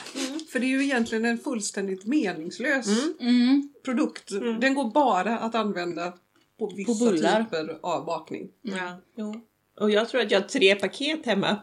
[0.51, 2.87] För det är ju egentligen en fullständigt meningslös
[3.19, 3.69] Mm.
[3.85, 4.29] produkt.
[4.61, 6.13] Den går bara att använda
[6.59, 7.43] på vissa bullar.
[7.43, 8.49] typer av bakning.
[8.61, 9.41] Ja, jo.
[9.79, 11.57] Och jag tror att jag har tre paket hemma.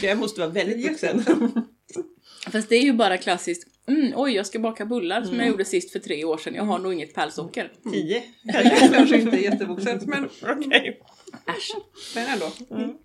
[0.00, 1.24] Så jag måste vara väldigt vuxen.
[2.52, 3.68] Fast det är ju bara klassiskt.
[3.88, 6.54] Mm, oj, jag ska baka bullar som jag gjorde sist för tre år sedan.
[6.54, 7.72] Jag har nog inget pärlsocker.
[7.92, 8.22] Tio.
[8.92, 11.00] Kanske inte jättevuxet men, Okej.
[11.46, 11.72] Äsch.
[12.14, 12.46] men ändå.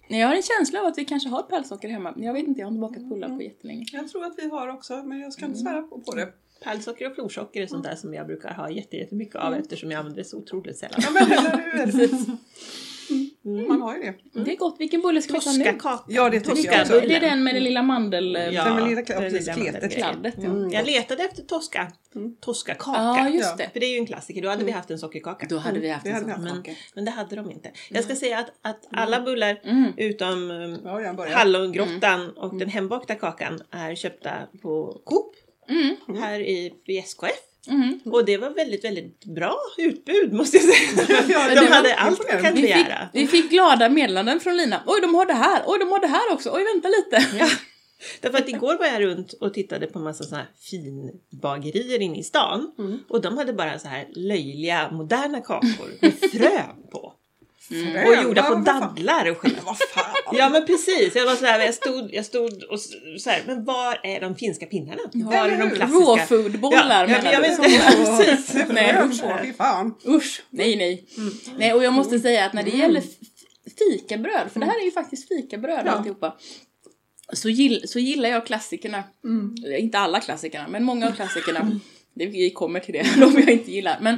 [0.09, 2.13] Nej, Jag har en känsla av att vi kanske har pärlsocker hemma.
[2.17, 3.85] Jag vet inte, jag har inte bakat bullar på jättelänge.
[3.93, 6.29] Jag tror att vi har också men jag ska inte svära på, på det.
[6.63, 9.99] Pärlsocker och florsocker är sånt där som jag brukar ha jätte- jättemycket av eftersom jag
[9.99, 10.99] använder det så otroligt sällan.
[11.03, 12.09] Ja men eller hur?
[13.45, 13.67] Mm.
[13.67, 14.43] Man har ju det.
[14.45, 14.75] Det är gott.
[14.79, 15.57] Vilken bulle ska vi ta nu?
[15.57, 16.03] Toskakaka.
[16.07, 16.93] Ja det tycker jag också.
[16.93, 18.37] Toska- Det är den med det lilla mandel...
[18.53, 19.95] Ja, Den med lilla den precis, lilla kletet.
[19.95, 20.43] Kladdet, ja.
[20.45, 20.71] Mm.
[20.71, 21.91] Jag letade efter toska.
[22.41, 22.91] Toskakaka.
[23.01, 23.69] Ja, just det.
[23.73, 25.45] För det är ju en klassiker, då hade vi haft en sockerkaka.
[25.49, 26.41] Då hade vi haft Det en haft.
[26.43, 26.63] Men,
[26.95, 27.71] men det hade de inte.
[27.89, 29.91] Jag ska säga att, att alla bullar Mm.
[29.97, 35.35] utom um, Ja, hallongrottan och den hembakta kakan är köpta på Coop
[35.69, 36.21] Mm.
[36.21, 37.31] här i vid SKF.
[37.67, 37.99] Mm.
[38.05, 41.23] Och det var väldigt, väldigt bra utbud måste jag säga.
[41.29, 43.09] Ja, de hade allt man kan Vi fick, begära.
[43.13, 44.83] vi fick glada meddelanden från Lina.
[44.85, 45.63] Oj, de har det här!
[45.65, 46.49] Oj, de har det här också!
[46.53, 47.37] Oj, vänta lite!
[47.37, 47.49] Ja.
[48.21, 52.23] Därför att igår var jag runt och tittade på massa sådana här finbagerier inne i
[52.23, 52.71] stan.
[52.79, 52.99] Mm.
[53.09, 57.13] Och de hade bara så här löjliga moderna kakor med frön på.
[57.67, 59.53] Frön, Och gjorda på dadlar och skit.
[59.65, 60.35] Vad fan!
[60.37, 62.79] Ja men precis, jag var sådär, jag stod, jag stod och
[63.19, 65.01] så här, men var är de finska pinnarna?
[65.13, 65.99] Var är de klassiska?
[66.11, 67.47] Rawfoodbollar Ja, jag du?
[67.47, 67.95] vet inte.
[67.95, 68.55] Precis.
[68.69, 69.55] Nej, usch.
[69.57, 69.95] fan.
[70.07, 71.05] Usch, nej nej.
[71.57, 73.27] Nej och jag måste säga att när det gäller f-
[73.79, 75.91] fikabröd, för det här är ju faktiskt fikabröd Ja.
[75.91, 76.35] alltihopa.
[77.33, 79.03] Så, gill, så gillar jag klassikerna.
[79.23, 79.55] Mm.
[79.79, 81.79] Inte alla klassikerna, men många av klassikerna.
[82.15, 83.97] Det, vi kommer till det, de jag inte gillar.
[84.01, 84.17] Men,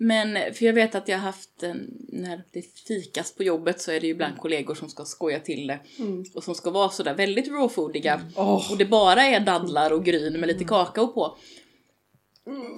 [0.00, 1.64] men för jag vet att jag har haft,
[2.08, 5.66] när det fikas på jobbet så är det ju ibland kollegor som ska skoja till
[5.66, 5.78] det.
[5.98, 6.24] Mm.
[6.34, 8.20] Och som ska vara sådär väldigt rawfoodiga.
[8.36, 8.72] Åh.
[8.72, 11.36] Och det bara är dadlar och gryn med lite kakao på.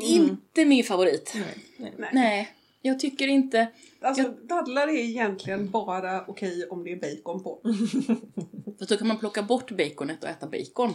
[0.00, 1.37] Inte min favorit.
[1.76, 2.11] Nej.
[2.12, 2.48] Nej,
[2.83, 3.68] jag tycker inte...
[4.00, 7.61] Alltså dadlar är egentligen bara okej om det är bacon på.
[8.78, 10.94] För då kan man plocka bort baconet och äta bacon.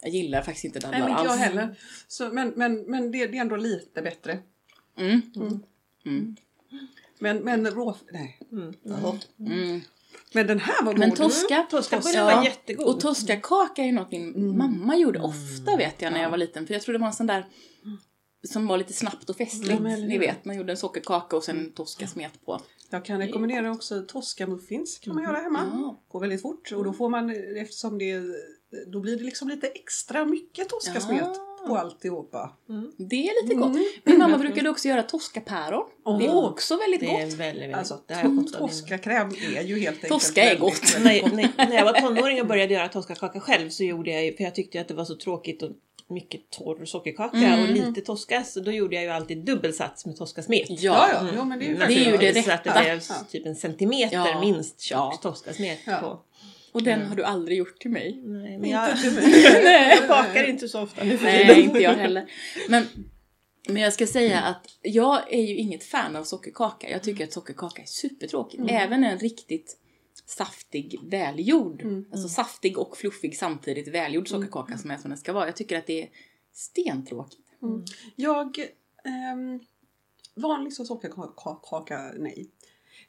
[0.00, 1.40] Jag gillar faktiskt inte dadlar Nej, men inte jag alls.
[1.40, 1.76] heller.
[2.08, 4.38] Så, men men, men det, det är ändå lite bättre.
[4.96, 5.22] Mm.
[6.06, 6.36] Mm.
[7.18, 7.96] Men, men rå...
[8.12, 8.40] Nej.
[8.52, 8.74] Mm.
[9.38, 9.80] Mm.
[10.32, 10.98] Men den här var god.
[10.98, 12.86] Men toska, Toskabullen var jättegod.
[12.86, 16.66] Och toskakaka är något min mamma gjorde ofta vet jag när jag var liten.
[16.66, 17.46] För jag tror det var en sån där
[18.48, 19.80] som var lite snabbt och festligt.
[19.84, 22.60] Ja, Ni vet, man gjorde en sockerkaka och sen en toskasmet på.
[22.90, 25.70] Jag kan rekommendera också toskamuffins kan man göra hemma.
[25.72, 26.02] Ja.
[26.08, 28.22] Går väldigt fort och då får man eftersom det
[28.86, 31.53] då blir det liksom lite extra mycket toskasmet Ja.
[31.68, 32.50] På alltihopa.
[32.96, 33.68] Det är lite Mm.
[33.72, 33.82] gott.
[34.04, 35.84] Min mamma brukade också göra toskapäron.
[36.18, 37.34] Det är också väldigt Det är gott.
[37.34, 38.08] väldigt, väldigt Alltså gott.
[38.52, 40.94] Det toskakräm är ju helt enkelt Toska är väldigt, gott.
[40.96, 44.36] väldigt när, när, när jag var tonåring och började göra toskakaka själv så gjorde jag
[44.36, 45.70] för jag tyckte att det var så tråkigt och
[46.08, 47.62] mycket torr sockerkaka Mm.
[47.62, 50.62] och lite toska så då gjorde jag ju alltid dubbelsats med toskasmet.
[50.68, 51.08] Ja, Ja.
[51.12, 51.88] ja, jo, men det är ju Mm.
[51.88, 52.80] Det är ju det Så att det rätta.
[52.82, 53.14] blev Ja.
[53.30, 54.40] typ en centimeter Ja.
[54.40, 55.18] minst tjock Ja.
[55.22, 55.96] toskasmet Ja.
[56.00, 56.20] på.
[56.74, 58.22] Och den har du aldrig gjort till mig.
[58.24, 58.88] Nej, men jag,
[59.64, 59.96] Nej.
[60.00, 62.30] jag bakar inte så ofta nu för Nej, inte jag heller.
[62.68, 62.86] Men,
[63.68, 66.90] men jag ska säga att jag är ju inget fan av sockerkaka.
[66.90, 68.62] Jag tycker att sockerkaka är supertråkigt.
[68.68, 69.76] Även en riktigt
[70.26, 75.46] saftig, välgjord, alltså saftig och fluffig samtidigt välgjord sockerkaka som är som den ska vara.
[75.46, 76.08] Jag tycker att det är
[76.52, 77.48] stentråkigt.
[78.16, 78.58] Jag...
[79.04, 79.60] Ehm,
[80.34, 82.50] vanlig så sockerkaka, nej.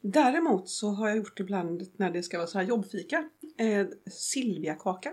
[0.07, 3.29] Däremot så har jag gjort ibland när det ska vara så här jobbfika.
[3.57, 5.09] Eh, Silviakaka.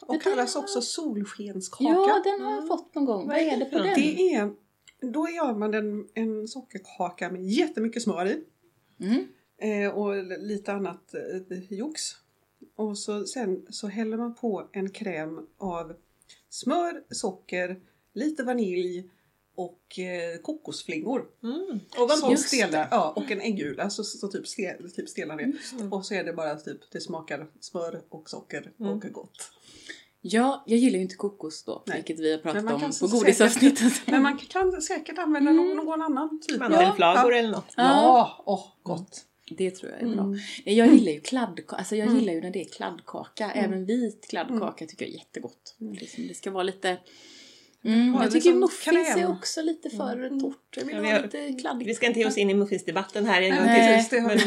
[0.00, 1.84] Och Det där kallas har- också solskenskaka.
[1.92, 3.28] Ja, den har jag fått någon gång.
[3.28, 3.94] Vad är det på den?
[3.94, 4.54] Det är,
[5.12, 8.44] då gör man en, en sockerkaka med jättemycket smör i.
[9.00, 9.26] Mm.
[9.58, 12.00] Eh, och lite annat eh, jox.
[12.76, 15.92] Och så, sen så häller man på en kräm av
[16.48, 17.80] smör, socker,
[18.12, 19.10] lite vanilj
[19.56, 21.26] och eh, kokosflingor.
[21.42, 21.80] Mm.
[21.94, 22.30] Som Ovanpå.
[22.30, 25.52] Just stelnar, ja, och en äggula så, så typ, stel, typ stelnar det.
[25.90, 29.50] Och så är det bara typ, det smakar smör och socker och gott.
[30.20, 31.96] Ja, jag gillar ju inte kokos då, Nej.
[31.96, 33.92] vilket vi har pratat om på så godisavsnittet.
[34.06, 36.58] Men man kan säkert använda någon, någon annan typ.
[36.58, 37.74] Mandelflagor eller något.
[37.76, 39.24] Ja, åh gott.
[39.50, 40.24] Det tror jag är bra.
[40.24, 40.38] Mm.
[40.64, 43.50] Jag gillar ju kladdkaka, alltså jag gillar ju när det är kladdkaka.
[43.50, 45.76] Även vit kladdkaka tycker jag är jättegott.
[45.78, 46.96] Liksom, det ska vara lite...
[47.86, 49.18] Mm, Ja, jag tycker som muffins kräm.
[49.18, 50.56] är också lite för torrt.
[50.76, 51.90] Jag vill Ja, vi ha lite kladdigt.
[51.90, 53.64] Vi ska inte ge oss in i muffinsdebatten här en gång
[54.08, 54.22] till.
[54.22, 54.38] Men,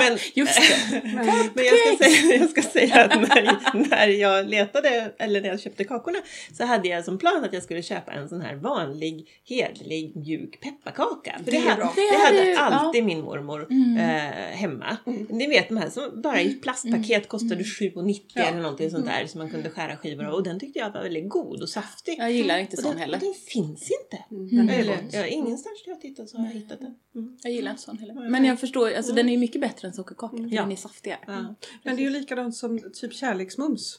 [0.00, 1.00] men, Just det.
[1.14, 3.58] Men, jag, ska säga, jag ska säga att när,
[3.90, 6.18] när jag letade, eller när jag köpte kakorna,
[6.58, 10.60] så hade jag som plan att jag skulle köpa en sån här vanlig, hederlig, mjuk
[10.60, 11.34] pepparkaka.
[11.44, 13.96] För det, Det hade, det Det hade ju- alltid min mormor Mm.
[13.96, 14.96] eh, hemma.
[15.28, 18.42] Ni vet de här som bara i plastpaket kostade 7,90 Ja.
[18.42, 20.34] eller någonting sånt där som man kunde skära skivor av.
[20.34, 22.18] Och den tyckte jag var väldigt god och saftig.
[22.48, 23.18] Jag gillar inte sån heller.
[23.18, 24.24] den finns inte.
[24.72, 25.12] är Eller, gott.
[25.14, 26.94] ja, ingenstans där jag har tittat så har jag hittat den.
[27.14, 27.36] Mm.
[27.42, 28.30] Jag gillar inte sån heller.
[28.30, 30.36] Men jag förstår, alltså den är ju mycket bättre än sockerkaka.
[30.50, 30.62] Ja.
[30.62, 31.20] den är saftigare.
[31.26, 31.54] Ja.
[31.82, 33.98] Men det är ju likadant som typ kärleksmums.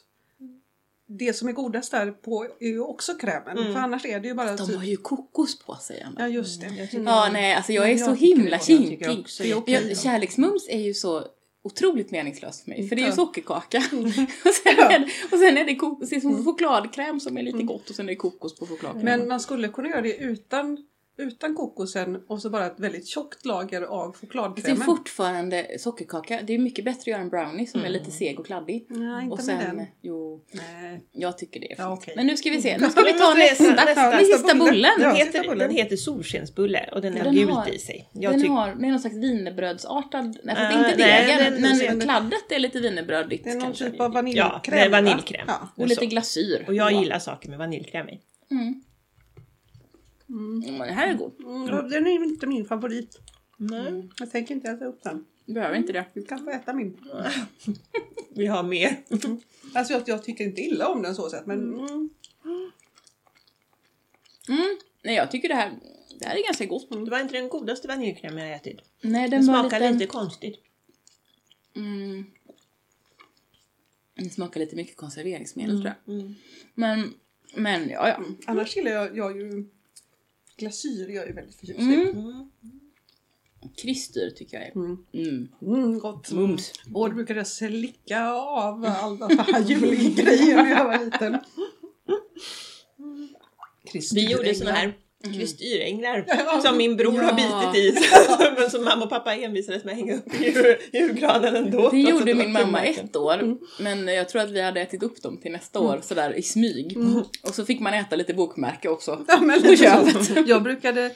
[1.08, 3.58] Det som är godast där på är ju också krämen.
[3.58, 3.74] Mm.
[3.74, 4.76] För annars är det ju bara De typ...
[4.76, 6.16] har ju kokos på sig Anna.
[6.22, 6.68] Ja just det.
[6.68, 9.26] Jag tycker- Ja, nej, alltså jag är så jag tycker himla jag kinkig.
[9.68, 11.28] Jag, kärleksmums är ju så
[11.66, 12.90] otroligt meningslöst för mig.
[12.90, 13.78] För det är ju sockerkaka.
[14.46, 17.96] och, sen är det, och sen är det som chokladkräm som är lite gott och
[17.96, 19.06] sen är det kokos på chokladkräm.
[19.06, 20.78] Men man skulle kunna göra det utan,
[21.18, 24.82] utan kokosen och så bara ett väldigt tjockt lager av det är chokladkrämen.
[24.86, 26.40] fortfarande sockerkaka.
[26.44, 28.86] Det är mycket bättre att göra en brownie som är lite seg och kladdig.
[28.90, 29.86] Nej, inte och med sen, den.
[30.02, 31.02] jo, Nej.
[31.12, 31.80] jag tycker det är fint.
[31.80, 32.14] Ja, okej.
[32.18, 34.20] Men nu ska vi se, nu ska vi ta nästa, nästa, nästa.
[34.20, 34.92] sista bullen.
[35.00, 35.58] Den heter, bullen.
[35.58, 38.10] den heter solskensbulle och den Den gult i sig.
[38.14, 42.60] Jag Den har, det är någon slags wienerbrödsartad, nej Ah, inte degen, men kladdet är
[42.60, 43.90] lite wienerbrödigt Det är någon kanske.
[43.92, 44.52] typ av vaniljkräm.
[44.66, 45.46] Ja, är vaniljkräm.
[45.48, 45.70] Ja.
[45.76, 46.64] Och lite glasyr.
[46.68, 47.00] Och jag Ja.
[47.02, 48.20] gillar saker med vaniljkräm i.
[50.30, 50.64] Mm.
[50.64, 51.40] Mm, men det här är god.
[51.40, 53.20] Mm, den är inte min favorit.
[53.58, 54.10] Nej.
[54.20, 55.26] Jag tänker inte äta upp den.
[55.46, 56.06] Behöver inte det.
[56.14, 56.98] Du kan få äta min.
[58.36, 58.98] Vi har mer.
[59.74, 62.10] Alltså jag, jag tycker inte illa om den så sett men mm.
[64.48, 64.78] Mm.
[65.04, 65.74] Nej, jag tycker det här,
[66.20, 66.90] det här är ganska gott.
[66.90, 68.80] Det var inte den godaste vaniljkräm jag ätit.
[69.02, 69.94] Nej, den, Den smakar lite...
[69.94, 70.60] lite konstigt.
[71.76, 72.26] Mm.
[74.16, 76.16] Den smakar lite mycket konserveringsmedel tror jag.
[76.16, 76.36] Mm.
[76.74, 77.14] Men,
[77.56, 78.20] men ja, ja.
[78.46, 79.70] annars gillar jag, jag ju
[80.58, 81.10] glasyr.
[81.10, 81.84] Jag är väldigt förtjust i.
[81.84, 82.08] Mm.
[82.10, 82.50] Mm.
[83.78, 84.76] Kryssdyr tycker jag är.
[84.76, 85.06] Mm.
[85.14, 85.48] Mm.
[85.62, 86.32] Mm, gott.
[86.32, 86.72] Mums.
[86.94, 89.30] Och då brukade jag slicka av alla
[89.68, 91.38] julgrejer när jag var liten.
[94.14, 96.24] Vi gjorde såna här Mm.
[96.46, 96.62] Ja.
[96.62, 97.72] som min bror har Ja.
[97.74, 98.00] bitit i.
[98.60, 101.90] Men som mamma och pappa envisades med att hänga upp i jul- julgranen ändå.
[101.90, 103.58] Det gjorde min mamma ett år, Mm.
[103.80, 106.98] men jag tror att vi hade ätit upp dem till nästa år sådär i smyg.
[107.42, 109.26] Och så fick man äta lite bokmärke också.
[109.28, 109.38] Ja,
[109.70, 110.48] På köpet.
[110.48, 111.12] Jag brukade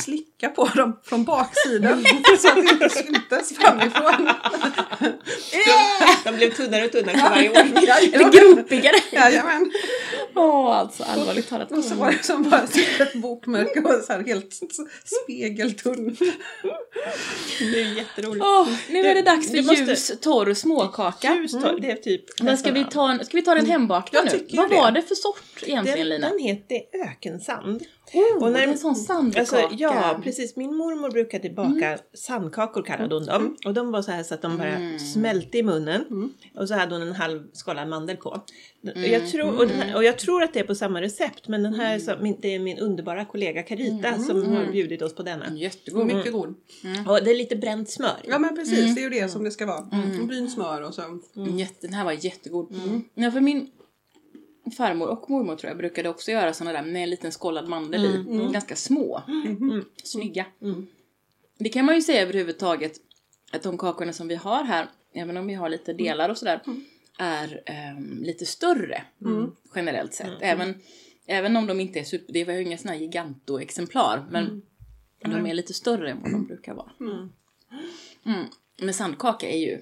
[0.00, 2.04] slicka på dem från baksidan
[2.38, 4.28] så att det inte syntes framifrån.
[6.24, 7.56] De blev tunnare och tunnare för varje år.
[7.56, 8.96] Eller gropigare!
[9.12, 9.72] Jajamän.
[10.34, 11.72] Åh, alltså allvarligt talat.
[11.72, 12.62] Och så var det som bara
[13.00, 14.60] ett bokmärke och så här helt
[15.24, 16.16] spegeltunn.
[17.58, 18.44] Det är jätteroligt.
[18.44, 21.34] Åh, nu är det dags för du måste- ljus, torr småkaka.
[21.34, 22.42] Ljus, det är typ...
[22.42, 24.46] Men ska vi ta, en, ska vi ta den hembakta nu?
[24.52, 24.76] Vad det.
[24.76, 26.28] var det för sort egentligen den, Lina?
[26.28, 27.82] den heter ökensand.
[28.14, 29.40] Oh, och när- det är en sån sandkaka.
[29.40, 30.56] Alltså, ja, precis.
[30.56, 33.56] Min mormor brukade baka sandkakor kallade hon dem.
[33.66, 36.32] Och de var så här så att de bara smälte i munnen.
[36.56, 38.40] Och så hade hon en halv skalad mandel på.
[38.94, 41.48] Jag tror, och, här, och jag tror att det är på samma recept.
[41.48, 45.14] Men den här, så, min, det är min underbara kollega Carita som har bjudit oss
[45.14, 45.56] på denna.
[45.56, 46.06] Jättegod.
[46.06, 46.54] Mycket god.
[47.08, 48.16] Och det är lite bränt smör.
[48.24, 49.88] Ja men precis, det är ju det som det ska vara.
[49.92, 50.26] Mm.
[50.26, 51.02] Brynt smör och så.
[51.36, 51.58] Mm.
[51.58, 52.74] Jätte, den här var jättegod.
[53.14, 53.70] Ja, för min
[54.76, 58.04] farmor och mormor tror jag brukade också göra såna där med en liten skållad mandel
[58.04, 58.52] i.
[58.52, 59.22] Ganska små.
[60.04, 60.46] Snygga.
[61.58, 62.92] Det kan man ju säga överhuvudtaget
[63.52, 66.60] att de kakorna som vi har här, även om vi har lite delar och sådär,
[67.18, 69.02] är ehm, lite större
[69.74, 70.32] generellt sett.
[70.40, 70.74] Även,
[71.26, 74.62] även om de inte är super, det var ju inga här gigantoexemplar, men
[75.18, 76.92] de är lite större än vad de brukar vara.
[77.00, 77.28] Mm.
[78.80, 79.78] Men sandkaka är ju,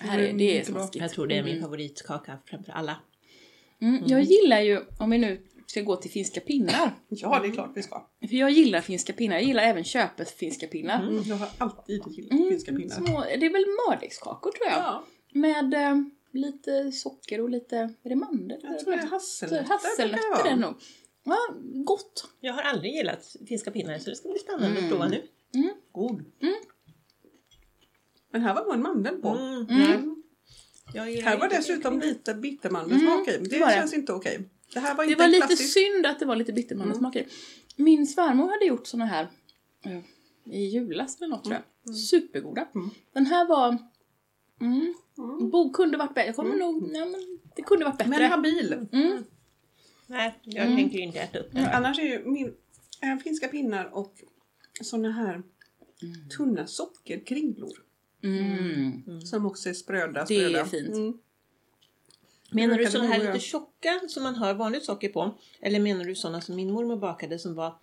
[0.00, 1.02] här är, det är smaskigt.
[1.02, 2.96] Jag tror det är min favoritkaka framför alla.
[3.82, 7.52] Mm, jag gillar ju, om vi nu ska gå till finska pinnar, Ja det är
[7.52, 8.06] klart vi ska.
[8.28, 11.02] för jag gillar finska pinnar, jag gillar även köpet finska pinnar.
[11.02, 12.96] Mm, jag har alltid gillat Mm, finska pinnar.
[12.96, 14.78] Små, det är väl mördegskakor tror jag.
[14.78, 18.58] Ja, Med eh, lite socker och lite, är det mandel?
[18.62, 19.68] jag tror det är hasselnötter.
[19.68, 20.74] Hasselnötter är det nog.
[21.24, 21.38] Ja,
[21.84, 22.28] gott.
[22.40, 25.22] Jag har aldrig gillat finska pinnar så det ska bli spännande att prova nu.
[25.92, 26.24] God.
[28.32, 29.28] Men här var nog en mandel på.
[29.28, 30.21] Mm.
[30.94, 31.24] Mm.
[31.24, 33.30] Här var dessutom lite bittermandelsmak i.
[33.38, 33.58] Det det.
[33.58, 34.48] känns inte okej.
[34.74, 35.72] Det här var Det inte var lite klassiskt.
[35.72, 37.26] synd att det var lite bittermandelsmak i.
[37.76, 39.28] Min svärmor hade gjort såna här
[39.84, 40.00] eh,
[40.54, 41.94] i julas eller något tror jag.
[41.96, 42.68] Supergoda.
[43.12, 43.78] Den här var...
[44.60, 44.94] Mm,
[45.50, 46.26] bo, kunde varit bättre.
[46.26, 46.90] Jag kommer nog...
[46.94, 48.10] Ja, men det kunde varit bättre.
[48.10, 48.86] Men habil.
[48.92, 49.24] Mm.
[50.06, 51.66] Nej, jag tänker inte äta upp den.
[51.66, 52.54] Annars är ju min,
[53.02, 54.14] äh, finska pinnar och
[54.80, 55.42] såna här
[56.36, 57.72] tunna sockerkringlor.
[58.24, 59.20] Mm.
[59.20, 60.24] Som också är spröda.
[60.28, 60.64] Det är spröda.
[60.66, 60.88] fint.
[60.94, 61.12] Mm.
[62.50, 65.34] Menar du sådana här lite tjocka som man har vanligt socker på?
[65.60, 67.74] Eller menar du sådana som min mormor bakade som var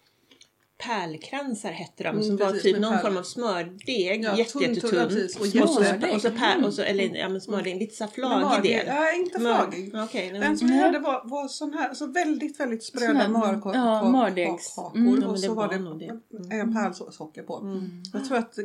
[0.85, 3.01] pärlkransar hette de, Mm, som var typ någon pärl.
[3.01, 4.99] form av smördeg, Ja, jätte, tunn, tunn, jättetunn.
[4.99, 5.75] och Och
[6.15, 8.87] och så, pär, och så eller ja men smördeg, lite så flagig det- del.
[8.87, 9.91] Ja, inte Mör- flagig.
[9.95, 13.13] Okej, nej, Den men- som vi hade var, var sån här, så väldigt, väldigt spröda
[13.19, 13.75] här, markakor.
[13.75, 14.77] ja, mardegs.
[14.95, 15.07] Mm.
[15.07, 15.23] Mm.
[15.29, 17.81] Och så var det en pärlsocker på.
[18.13, 18.55] Jag tror att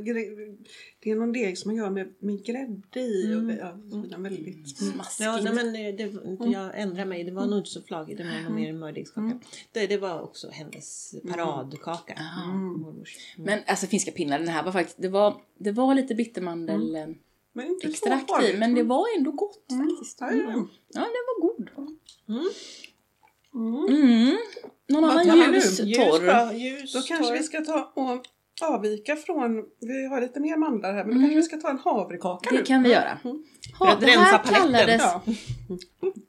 [1.04, 3.34] det är någon deg som man gör med, med grädde i.
[3.34, 4.78] Och, ja, så blir den väldigt...
[4.78, 5.20] Smaskigt.
[5.20, 7.24] Ja, nej, men eh, det, jag ändrar mig.
[7.24, 8.18] Det var nog inte så flagigt.
[8.18, 9.38] Det var nog mer en mördegskaka.
[9.72, 12.14] Det, det var också hennes paradkaka.
[13.36, 17.06] Men alltså finska pinnar, den här var faktiskt, det var, det var lite bittermandel eh,
[17.52, 18.58] Men inte så extrakt i, farligt.
[18.58, 20.20] men det var ändå gott faktiskt.
[20.20, 20.66] Ja, ja.
[20.88, 21.68] Ja, den var god.
[22.28, 22.48] Mm.
[23.54, 24.36] Mm.
[24.88, 26.24] Någon Vad annan ljus, Ljus, torr?
[26.24, 27.32] ja, ljus, Då kanske torr.
[27.38, 28.26] vi ska ta och
[28.62, 31.78] avvika från, vi har lite mer mandlar här, men då kanske vi ska ta en
[31.78, 32.62] havrekaka Det nu.
[32.64, 33.18] kan vi göra.
[33.78, 34.62] För att det rensa här paletten.
[34.62, 35.22] kallades, Ja.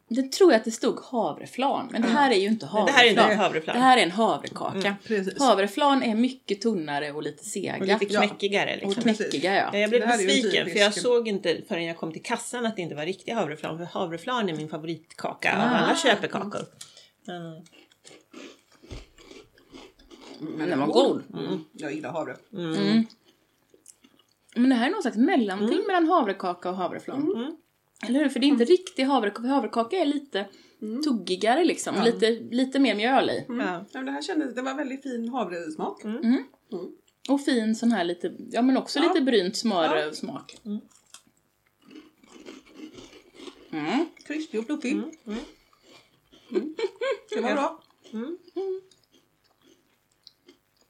[0.09, 2.91] det tror jag att det stod havreflan, men det här är ju inte Men det
[2.91, 3.31] här är havreflan.
[3.31, 3.75] inte havreflan.
[3.75, 4.95] Det här är en havrekaka.
[5.07, 5.39] Precis.
[5.39, 7.77] Havreflan är mycket tunnare och lite sega.
[7.79, 9.03] Och lite knäckigare Och liksom.
[9.03, 9.17] precis.
[9.29, 9.69] knäckiga ja.
[9.73, 12.75] Ja, Jag blev Det besviken för jag såg inte förrän jag kom till kassan att
[12.75, 13.77] det inte var riktig havreflan.
[13.77, 15.63] För havreflan är min favoritkaka av Ah.
[15.63, 16.61] alla köpekakor.
[17.27, 17.63] Mm.
[20.39, 21.23] Men Den var god.
[21.33, 21.59] Mm.
[21.71, 22.35] Jag gillar havre.
[22.53, 23.03] Mm.
[24.55, 27.33] Men det här är någon slags mellanting mellan havrekaka och havreflan.
[27.35, 27.55] Mm.
[28.07, 28.29] Eller hur?
[28.29, 29.47] För det är inte riktig havrekaka.
[29.47, 30.45] Havrekaka är lite
[31.03, 31.95] tuggigare liksom.
[32.03, 33.45] Lite, lite mer mjöl i.
[33.49, 33.67] Mm.
[33.67, 33.73] Ja.
[33.73, 36.03] Ja, men det här kändes, det var väldigt fin havresmak.
[37.29, 39.07] Och fin sån här lite, ja men också Ja.
[39.07, 40.57] lite brynt smörsmak.
[40.65, 40.79] Mm.
[43.71, 44.05] Mm.
[44.27, 44.91] Krispig och fluffig.
[44.91, 45.09] Mm.
[46.51, 46.75] Mm.
[47.29, 47.83] Det var bra.
[48.13, 48.37] Mm.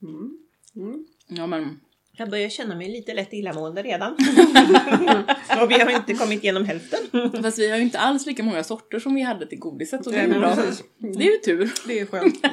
[0.07, 0.37] Mm.
[0.75, 1.05] Mm.
[1.27, 1.79] Ja men,
[2.17, 4.13] Jag börjar känna mig lite lätt illamående redan.
[5.61, 6.99] och vi har inte kommit igenom hälften.
[7.43, 10.13] fast vi har ju inte alls lika många sorter som vi hade till godiset och
[10.13, 10.55] det är men bra.
[10.97, 11.73] Det är ju tur.
[11.87, 12.35] Det är skönt.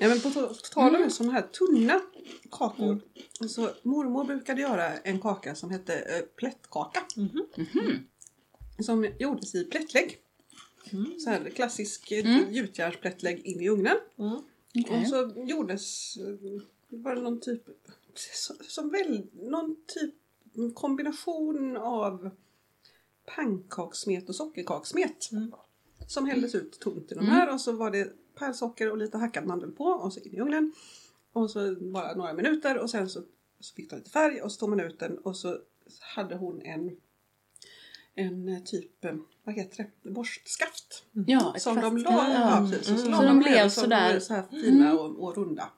[0.00, 0.30] Ja, men på
[0.74, 2.00] tal om sådana här tunna
[2.50, 3.00] kakor.
[3.48, 7.00] Så mormor brukade göra en kaka som hette äh, plättkaka.
[8.78, 10.18] Som gjordes i plättlägg.
[11.24, 12.52] Så här klassisk mm.
[12.52, 13.96] gjutjärnsplättlägg in i ugnen.
[14.18, 14.40] Mm.
[14.90, 17.62] Och så gjordes eh, var det någon typ
[18.68, 20.14] som väl, någon typ
[20.74, 22.30] kombination av
[23.36, 25.32] pannkaksmet och sockerkakssmet.
[25.32, 25.52] Mm.
[26.08, 29.46] Som hälldes ut tunt i de här och så var det pärlsocker och lite hackad
[29.46, 30.72] mandel på och så in i ugnen.
[31.32, 33.22] Och så bara några minuter och sen så,
[33.60, 35.58] så fick det lite färg och så tog man ut den och så
[36.00, 36.96] hade hon en
[38.16, 39.14] en eh, typ, eh,
[39.44, 41.04] vad heter det, borstskaft.
[41.26, 42.88] Ja, ett Som de la, ja, precis.
[43.00, 43.10] Mm.
[43.10, 45.68] la Så de blev så sådär- De så här fina och, och runda.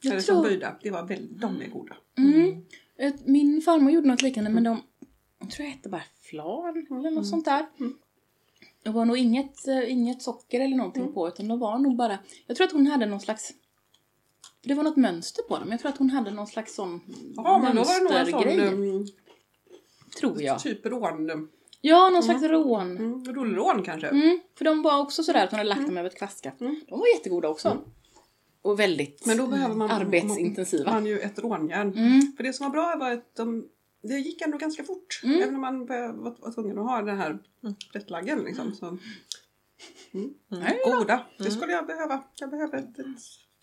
[0.00, 0.76] Jag Eller tror- som böjda.
[0.82, 1.96] Det var väldigt, de är goda.
[2.18, 2.64] Mm.
[3.24, 4.82] Min farmor gjorde något liknande men de,
[5.40, 7.66] jag tror det hette bara flan eller något sånt där.
[8.82, 12.18] Det var nog inget, eh, inget socker eller någonting på utan det var nog bara,
[12.46, 13.52] jag tror att hon hade någon slags
[14.64, 15.70] det var något mönster på dem.
[15.70, 17.00] Jag tror att hon hade någon slags sån
[17.36, 18.94] Ja, men då var det nog en sån mönstergrej.
[18.96, 19.06] um,
[20.20, 20.58] tror jag.
[20.60, 21.48] typ rån,
[21.84, 22.96] Ja, någon slags rån.
[22.96, 24.08] mm, rullrån kanske.
[24.08, 26.60] Mm, för de var också sådär att hon hade lagt dem över ett kvastskaft.
[26.60, 26.80] Mm.
[26.88, 27.84] De var jättegoda också.
[28.62, 30.90] Och väldigt Men då behöver man, arbetsintensiva.
[30.92, 31.92] man ju ett rånjärn.
[31.96, 32.32] Mm.
[32.36, 33.68] För det som var bra var att de,
[34.02, 35.20] det gick ändå ganska fort.
[35.24, 35.42] Mm.
[35.42, 36.12] Även om man var,
[36.42, 37.38] var tvungen att ha den här
[37.92, 38.38] plättlaggen.
[38.44, 38.86] Liksom, så.
[38.86, 40.34] Mm.
[40.48, 42.24] Nej, Goda, det skulle jag behöva.
[42.36, 43.06] Jag behöver ett, ett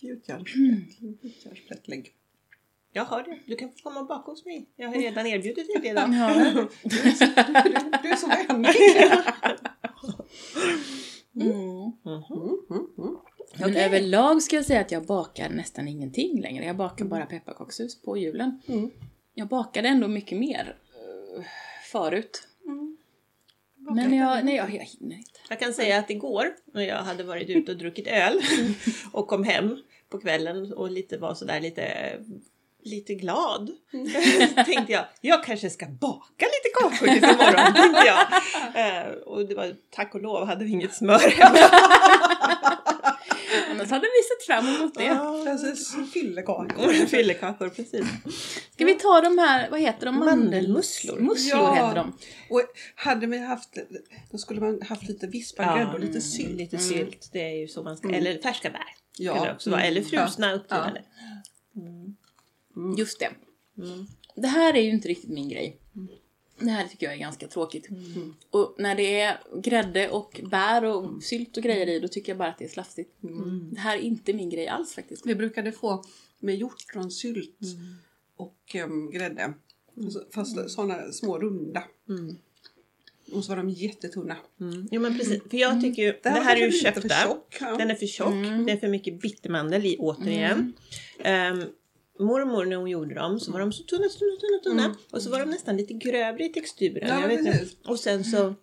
[0.01, 0.81] gjutjärns- Mm.
[1.21, 2.13] gjutjärnsplättlägg.
[2.91, 3.39] Jag har det.
[3.45, 4.69] Du kan få komma bak hos mig.
[4.75, 6.13] Jag har redan erbjudit dig det idag.
[6.13, 6.33] Ja.
[6.83, 6.97] Du,
[8.03, 8.75] du är så vänlig!
[11.35, 11.51] Mm.
[12.05, 12.23] Mm,
[12.69, 13.17] mm, mm.
[13.57, 13.85] Men Okej.
[13.85, 16.65] överlag ska jag säga att jag bakar nästan ingenting längre.
[16.65, 18.61] Jag bakar bara pepparkakshus på julen.
[18.67, 18.91] Mm.
[19.33, 21.43] Jag bakade ändå mycket mer eh,
[21.91, 22.47] förut.
[22.65, 22.97] Mm.
[23.77, 25.39] Men jag, nej, jag, jag hinner inte.
[25.49, 28.39] Jag kan säga att igår när jag hade varit ute och druckit öl
[29.11, 29.77] och kom hem
[30.09, 32.17] på kvällen och lite var sådär lite
[32.83, 33.69] lite glad.
[34.65, 37.73] tänkte jag, jag kanske ska baka lite kakor till imorgon.
[37.73, 38.27] tänkte jag.
[38.75, 41.57] Eh, och det var tack och lov hade vi inget smör hemma.
[43.71, 45.19] Annars hade vi sett fram emot det.
[45.45, 47.05] Precis, fyllekakor.
[47.05, 48.05] Fyllekakor, precis.
[48.73, 50.15] Ska vi ta de här, vad heter de?
[50.19, 51.19] Mandelmusslor.
[51.19, 51.73] Musslor Ja.
[51.73, 52.13] heter de.
[52.49, 52.61] Och
[52.95, 53.69] hade vi haft,
[54.31, 56.57] då skulle man haft lite vispad grädde och lite sylt.
[56.57, 58.19] Lite sylt, det är ju så man ska, Mm.
[58.19, 58.81] eller färska bär.
[59.17, 59.43] Ja.
[59.45, 60.59] Det också vara, eller frusna
[62.79, 63.01] upptinade.
[63.01, 63.31] Just det.
[63.83, 64.05] Mm.
[64.35, 65.77] Det här är ju inte riktigt min grej.
[66.59, 67.89] Det här tycker jag är ganska tråkigt.
[67.89, 68.33] Mm.
[68.51, 72.37] Och när det är grädde och bär och sylt och grejer i, då tycker jag
[72.37, 73.23] bara att det är slafsigt.
[73.23, 73.69] Mm.
[73.73, 75.25] Det här är inte min grej alls faktiskt.
[75.25, 76.03] Vi brukade få
[76.39, 77.59] med hjortronsylt
[78.35, 79.53] och um, grädde.
[80.11, 81.83] Så- Fast sådana små runda.
[82.09, 82.35] Mm.
[83.31, 84.37] Och så var de jättetunna.
[84.61, 84.87] Mm.
[84.91, 87.09] Jo men precis, för jag tycker ju, det var här är ju köpta.
[87.09, 87.75] tjock, ja.
[87.77, 88.33] Den är för tjock,
[88.65, 91.63] det är för mycket bittermandel i återigen.Hm,
[92.19, 94.95] mormor när hon gjorde dem så var de så tunna, tunna, tunna, tunna.
[95.11, 97.07] Och så var de nästan lite grövre i texturen.
[97.09, 97.65] Ja, jag vet inte.
[97.85, 98.53] Och sen så var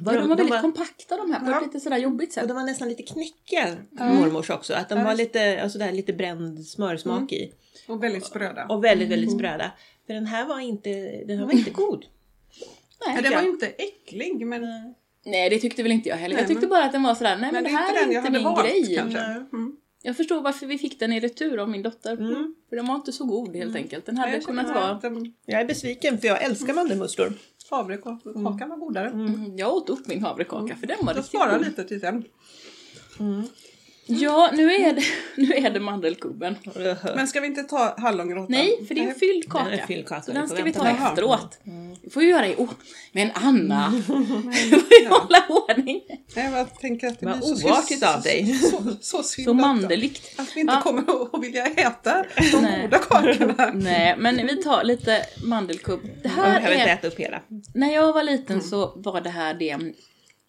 [0.00, 1.56] Var de, var väldigt var, kompakta de här på Ja.
[1.60, 2.48] ett lite sådär jobbigt och sätt.
[2.48, 4.74] de var nästan lite knäckiga, mormors också.
[4.74, 7.52] Att de Ja, var lite, alltså där, lite bränd smörsmak i.
[7.88, 8.66] Och väldigt spröda.
[8.66, 9.72] Och väldigt, väldigt spröda.
[10.06, 10.90] För den här var inte,
[11.26, 12.04] den här var inte god.
[12.60, 12.66] ja,
[13.06, 13.44] Nej, den var ja.
[13.44, 14.62] ju inte äcklig men,
[15.24, 16.34] nej, det tyckte väl inte jag heller.
[16.34, 17.78] Nej, jag tyckte men- bara att den var sådär, nej men, men det det är
[17.78, 18.96] här inte den är jag inte hade min valt grej.
[18.96, 19.46] kanske.
[20.02, 20.08] Mm.
[20.08, 22.12] Jag förstår varför vi fick den i retur av min dotter.
[22.12, 22.54] Mm.
[22.68, 24.06] För den var inte så god helt enkelt.
[24.06, 25.00] Den hade Jag kunnat vara...
[25.46, 27.32] Jag är besviken för jag älskar mandelmusslor.
[27.70, 29.08] Havrekakan var godare.
[29.08, 31.66] Mm, Jag åt upp min havrekaka för den var Jag riktigt sparar god.
[31.66, 32.24] lite till sen.
[34.10, 35.02] Ja, nu är det,
[35.42, 36.56] nu är det mandelkubben.
[37.16, 38.46] Men ska vi inte ta hallongrottan?
[38.48, 39.86] Nej, för det är en fylld Den är kaka.
[39.86, 40.94] fylld kaka, Så vi den ska vi ta med.
[41.02, 41.58] efteråt.
[42.02, 42.54] Det får vi göra i...
[42.58, 42.70] Oh,
[43.12, 43.90] men Anna!
[44.70, 46.00] Du får ju hålla ordning.
[46.36, 48.54] Nej, jag tänker att det Vad blir så oartigt av dig.
[48.54, 50.40] Så, så Så att- mandeligt.
[50.40, 50.80] Att vi inte Ja.
[50.82, 51.02] kommer
[51.36, 52.82] att vilja äta de Nej.
[52.82, 53.70] goda kakorna.
[53.74, 56.00] Nej, men vi tar lite mandelkubb.
[56.22, 56.94] Det här behöver inte är...
[56.94, 57.40] äta upp hela.
[57.74, 59.78] När jag var liten så var det här det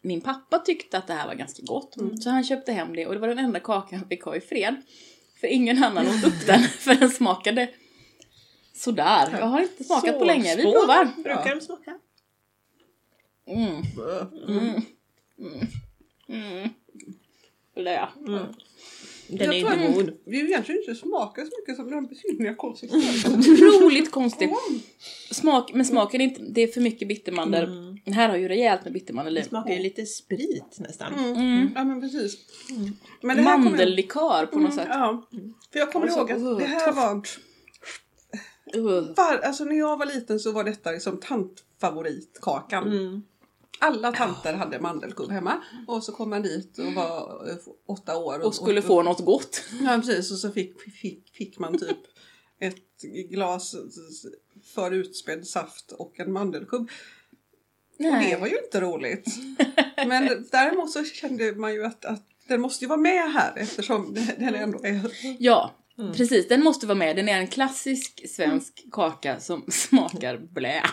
[0.01, 1.95] min pappa tyckte att det här var ganska gott.
[2.23, 4.41] Så han köpte hem det och det var den enda kakan han fick ha i
[4.41, 4.75] fred.
[5.39, 7.69] För ingen annan åt upp den för den smakade
[8.73, 9.37] sådär.
[9.39, 10.55] Jag har inte smakat på länge.
[10.55, 11.05] Vi provar.
[11.15, 11.55] Brukar Ja.
[11.55, 11.99] de smaka?
[13.47, 13.81] Mm.
[14.47, 14.81] Mm.
[16.29, 16.69] Mm.
[17.75, 18.07] Blö.
[19.31, 20.17] Den är Jag inte god.
[20.25, 23.39] Vi egentligen inte smakar så mycket som den besynnerliga konsistensen.
[23.39, 24.49] Otroligt konstigt.
[25.31, 27.63] Smak, men smaken är inte, det är för mycket bittermandel.
[27.63, 27.99] Mm.
[28.05, 29.33] Den här har ju rejält med bittermandel.
[29.33, 31.13] Det smakar ju lite sprit nästan.
[31.13, 31.69] Mm.
[31.75, 32.37] Ja men precis.
[33.21, 34.87] Men det här Mandellikör på något sätt.
[34.89, 35.27] Ja.
[35.71, 37.15] För jag kommer ihåg att det här var...
[38.75, 39.15] Uh.
[39.15, 43.23] Var, alltså när jag var liten så var detta liksom tantfavoritkakan.
[43.83, 45.63] Alla tanter hade mandelkubb hemma.
[45.87, 47.55] Och så kom man dit och var eh,
[47.87, 48.45] åtta år.
[48.45, 49.63] Och skulle få något gott.
[49.81, 51.97] Ja precis och så fick, fick, fick man typ
[52.59, 53.75] ett glas
[54.75, 56.89] för utspädd saft och en mandelkubb.
[57.97, 59.25] Och det var ju inte roligt.
[60.07, 64.13] Men däremot så kände man ju att, att den måste ju vara med här eftersom
[64.37, 65.11] den ändå är...
[65.39, 65.75] Ja,
[66.17, 66.47] precis.
[66.47, 67.15] Den måste vara med.
[67.15, 70.83] Den är en klassisk svensk kaka som smakar blä.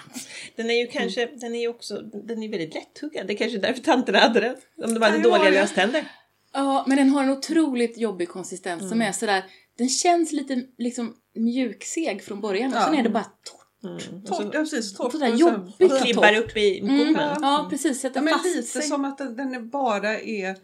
[0.57, 3.27] Den är ju kanske, den är ju också, den är väldigt lättuggad.
[3.27, 4.57] Det är kanske är därför tanterna hade den.
[4.85, 5.51] Om de hade Ja, dåliga ja.
[5.61, 6.05] löständer.
[6.53, 9.45] Ja, men den har en otroligt jobbig konsistens som är sådär,
[9.79, 12.85] den känns lite liksom mjukseg från början och Ja.
[12.85, 13.85] sen är det bara torrt.
[13.85, 14.25] Mm.
[14.25, 15.13] Torrt, så ja, precis, torrt.
[15.13, 15.93] Sådär och jobbigt.
[15.93, 17.39] och klibbar upp i Mm, gommen.
[17.43, 18.01] ja, precis.
[18.01, 18.83] Sätter Ja, men fast lite sig.
[18.83, 20.57] som att den, den bara är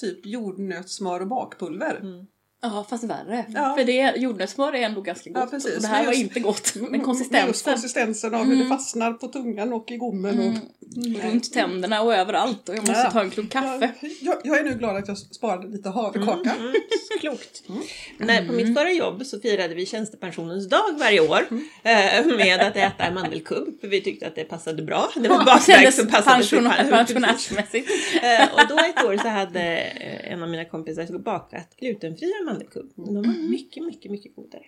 [0.00, 2.00] typ jordnötssmör och bakpulver.
[2.62, 3.44] Ja, fast värre.
[3.54, 3.74] Ja.
[3.78, 5.42] För det, jordnötssmör är ändå ganska gott.
[5.42, 5.76] Ja, precis.
[5.76, 6.72] Och det här Men var just- inte gott.
[6.74, 10.38] Men Med just konsistensen konsistensen av hur det fastnar på tungan och i gommen.
[10.40, 10.54] Och,
[11.24, 12.68] runt tänderna och överallt.
[12.68, 13.10] Och jag måste Ja.
[13.10, 13.90] ta en klunk kaffe.
[14.00, 16.52] Jag, jag, jag är nu glad att jag sparade lite havrekaka.
[16.58, 16.74] Mm,
[17.20, 17.62] klokt.
[18.18, 21.46] När, på mitt förra jobb så firade vi tjänstepensionens dag varje år
[21.82, 23.80] eh, med att äta en mandelkubb.
[23.80, 25.08] För vi tyckte att det passade bra.
[25.16, 27.90] Det var bakverk som passade pan- pensionärsmässigt.
[28.22, 32.92] Eh, och då ett år så hade eh, en av mina kompisar bakat glutenfria mandelkubb.
[32.96, 34.62] De var mycket, mycket, mycket godare.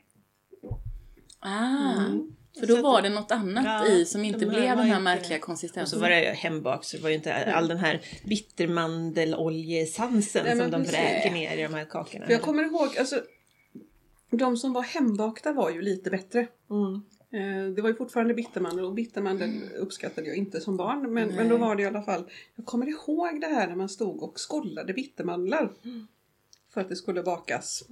[1.40, 1.94] Ah,
[2.60, 4.84] för Så då var det något annat Ja, i som inte de blev den här
[4.86, 5.98] inte- märkliga Och konsistensen.
[5.98, 10.70] så var det hembakt så det var ju inte all den här bittermandeloljesansen Nej, som
[10.70, 12.26] de vräker ner i de här kakorna.
[12.26, 13.22] För jag kommer ihåg, alltså,
[14.30, 16.46] de som var hembakta var ju lite bättre.
[16.70, 16.94] Mm.
[17.30, 21.14] Eh, Det var ju fortfarande bittermandel och bittermandel uppskattade jag inte som barn.
[21.14, 22.24] Men, men då var det i alla fall,
[22.56, 25.72] jag kommer ihåg det här när man stod och skållade bittermandlar.
[26.78, 27.82] För att det skulle bakas.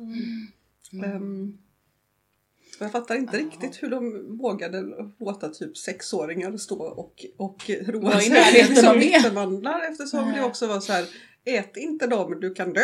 [2.79, 4.83] Och jag fattar inte riktigt hur de vågade
[5.19, 9.01] låta typ sexåringar stå och, och roa sig liksom av det.
[9.01, 11.07] bittermandlar eftersom det också var så här
[11.45, 12.81] Ät inte dem, du kan dö.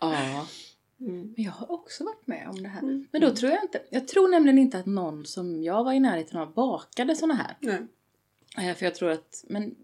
[0.00, 0.46] Ja.
[1.00, 1.32] Mm.
[1.36, 3.04] Men jag har också varit med om det här.
[3.12, 6.00] Men då tror jag inte, jag tror nämligen inte att någon som jag var i
[6.00, 7.56] närheten av bakade såna här.
[7.60, 8.68] Nej.
[8.70, 9.74] Eh, För jag tror att, men,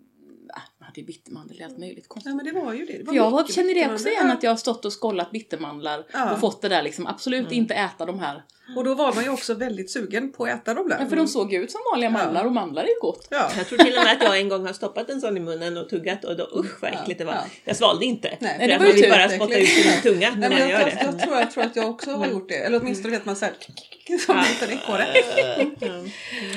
[0.79, 2.31] man hade ju bittermandel i allt möjligt konstigt.
[2.31, 2.93] Ja men det var ju det.
[2.93, 5.31] det var För jag mycket känner det också igen att jag har stått och skollat
[5.31, 6.33] bittermandlar Ja.
[6.33, 8.43] och fått det där liksom, absolut inte äta de här.
[8.77, 10.99] Och då var man ju också väldigt sugen på att äta dem där.
[10.99, 13.29] Men för de såg ju ut som vanliga mandlar och mandlar är ju gott.
[13.31, 13.51] Ja.
[13.57, 15.77] Jag tror till och med att jag en gång har stoppat en sån i munnen
[15.77, 17.33] och tuggat och då usch vad äckligt det var.
[17.35, 17.45] Ja.
[17.65, 18.37] Jag svalde inte.
[18.41, 20.49] Nej, för det att var ju man vill bara spotta ut sin tunga Nej, när
[20.49, 21.05] men man jag, gör jag, det.
[21.05, 22.55] jag, tror, jag tror att jag också har gjort det.
[22.55, 23.55] Eller åtminstone vet man såhär
[24.27, 25.07] som en liten ekorre.
[25.81, 26.05] Ja.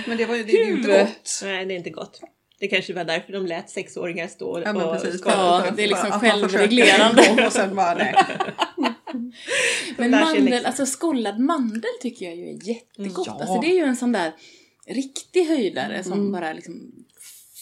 [0.07, 1.41] Men det var ju det är ju inte gott.
[1.43, 2.19] Nej, det är inte gott.
[2.59, 5.19] Det kanske var därför de lät sexåringar stå och Ja men precis.
[5.19, 5.65] skala.
[5.65, 7.45] Ja, det är liksom självreglerande.
[7.45, 8.15] Och sen bara nej.
[9.97, 10.65] Men mandel, liksom.
[10.65, 13.27] alltså skållad mandel tycker jag ju är jättegott.
[13.27, 13.37] Ja.
[13.41, 14.33] Alltså det är ju en sån där
[14.87, 16.91] riktig höjdare som bara liksom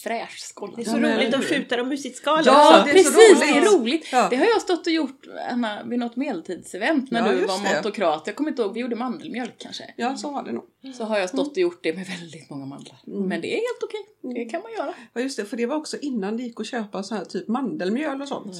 [0.02, 0.76] fräsch skållad.
[0.76, 2.94] Det är så roligt att skjuta dem ur sitt skal Ja, också.
[2.94, 3.40] det är så precis!
[3.40, 3.54] roligt.
[3.54, 4.08] Det är roligt.
[4.12, 4.26] Ja.
[4.30, 8.22] Det har jag stått och gjort Anna, vid något medeltidsevent när Ja, du var motokrat.
[8.26, 9.94] Jag kommer inte ihåg, vi gjorde mandelmjölk kanske.
[9.96, 10.64] Ja så var det nog.
[10.94, 12.96] Så har jag stått och gjort det med väldigt många mandlar.
[13.06, 14.34] Men det är helt okej.
[14.34, 14.94] Det kan man göra.
[15.12, 17.48] Ja just det, för det var också innan det gick att köpa så här typ
[17.48, 18.54] mandelmjöl och sånt.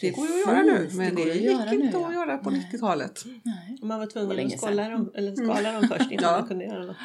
[0.00, 0.86] Det går ju att göra nu.
[0.90, 2.08] det Men det, att gick göra nu, inte ja.
[2.08, 3.24] att göra på 90-talet.
[3.42, 3.78] Nej.
[3.82, 6.38] Man var Det tvungen att skala dem, eller skala dem först innan Ja.
[6.38, 6.96] man kunde göra något.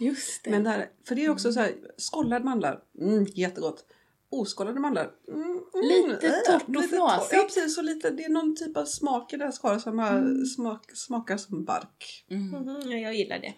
[0.00, 0.50] Just det.
[0.50, 3.84] Men där, för det är också så här, skållad mandlar, mm, jättegott.
[4.32, 7.32] Oskållade mandlar, mm, mm, Lite äh, torrt och lite fnasigt.
[7.32, 9.98] Ja precis, och lite, det är någon typ av smak i det här skalet som
[9.98, 12.24] har, smak, smakar som bark.
[12.30, 12.48] mm.
[12.48, 13.54] Mhm, ja, jag gillar det.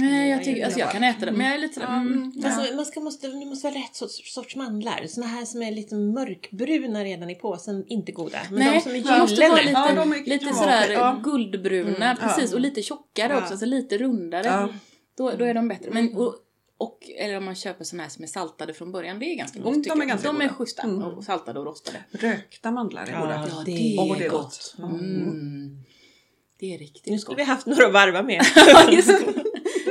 [0.00, 1.32] Nej, jag, tycker, alltså jag kan äta det.
[1.32, 1.80] Men jag är lite.
[1.82, 2.48] Mm, ja.
[2.48, 5.06] Alltså, man ska, måste, det måste vara rätt sorts, sorts mandlar.
[5.06, 8.38] Såna här som är lite mörkbruna redan i påsen, inte goda.
[8.50, 9.94] Men Nej, de som är de måste vara gyllene.
[10.14, 11.20] lite, Ja, lite sådär ja.
[11.24, 12.52] guldbruna, Mm, precis.
[12.52, 13.38] Och lite tjockare Ja.
[13.38, 14.46] också, alltså lite rundare.
[14.46, 14.68] Ja.
[15.16, 15.90] Då, då är de bättre.
[15.90, 16.34] Men, och,
[16.78, 19.58] och, eller om man köper såna här som är saltade från början, det är ganska
[19.58, 21.02] gott Mm, tycker de är ganska De är schyssta, Mm.
[21.02, 21.98] och saltade och rostade.
[22.10, 23.48] Rökta mandlar är Ja, goda.
[23.50, 24.74] Ja, det är, Åh, det är gott.
[24.78, 24.90] gott.
[24.92, 25.78] Mm.
[26.58, 27.40] Det är riktigt Nu skulle gott.
[27.40, 28.42] vi haft några att varva med.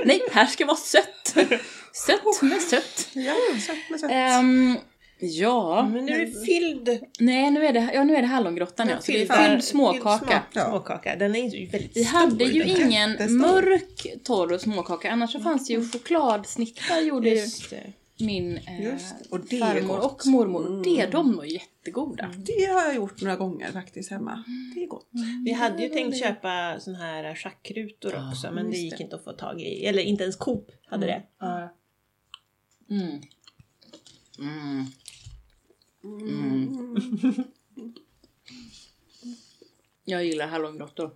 [0.05, 1.35] Nej, här ska vara sött.
[1.93, 3.07] Sött med sött.
[3.13, 3.33] Ja,
[3.67, 4.11] sött med sött.
[4.11, 4.77] Ehm,
[5.19, 8.89] ja, Men nu är det fylld, nej nu är det, ja, nu är det hallongrottan
[8.89, 8.99] ja.
[9.01, 10.25] Så det är fylld- fylld småkaka.
[10.25, 10.65] smak- Ja.
[10.69, 11.15] småkaka.
[11.15, 12.17] Den är ju väldigt Vi stor.
[12.17, 17.69] hade ju ingen mörk torr småkaka, annars så fanns det ju chokladsnittar gjorde ju Just
[17.69, 17.83] det.
[18.19, 18.99] Min eh, det,
[19.29, 20.83] och det är farmor och mormor.
[20.83, 22.33] Det, de var jättegoda.
[22.37, 24.43] Det har jag gjort några gånger faktiskt hemma.
[24.75, 25.09] Det är gott.
[25.45, 29.03] Vi hade ju tänkt köpa såna här schackrutor också men det gick det.
[29.03, 29.85] inte att få tag i.
[29.85, 31.23] Eller inte ens Coop hade det.
[32.89, 33.21] Mm.
[34.39, 34.85] Mm.
[36.03, 37.43] Mm.
[40.05, 41.11] Jag gillar hallongrottor.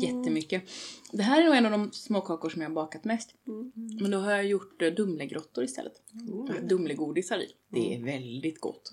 [0.00, 0.62] Jättemycket.
[1.12, 3.34] Det här är nog en av de småkakor som jag har bakat mest.
[3.46, 3.72] Mm.
[4.00, 6.02] Men då har jag gjort eh, Dumlegrottor istället.
[6.62, 7.48] Dumlegodisar i.
[7.68, 8.92] Det är väldigt gott.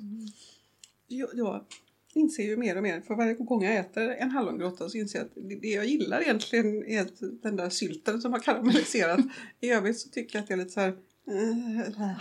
[1.07, 1.65] Jag, jag
[2.13, 5.25] inser ju mer och mer, för varje gång jag äter en hallongrotta så inser jag
[5.25, 7.07] att det, jag gillar egentligen är
[7.43, 9.19] den där sylten som har karamelliserat.
[9.61, 10.97] I övrigt så tycker jag att det är lite så här...
[11.27, 12.11] eh,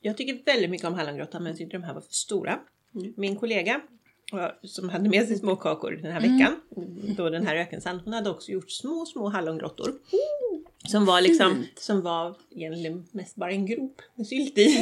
[0.00, 2.60] Jag tycker väldigt mycket om hallongrottan men jag tyckte de här var för stora.
[2.94, 3.12] Mm.
[3.16, 3.80] Min kollega
[4.62, 6.60] som hade med sig småkakor den här veckan,
[7.16, 9.92] då den här ökensand, hon hade också gjort små, små hallongrottor.
[10.88, 11.78] Som var liksom, fint.
[11.78, 14.76] som var egentligen mest bara en grop med sylt i.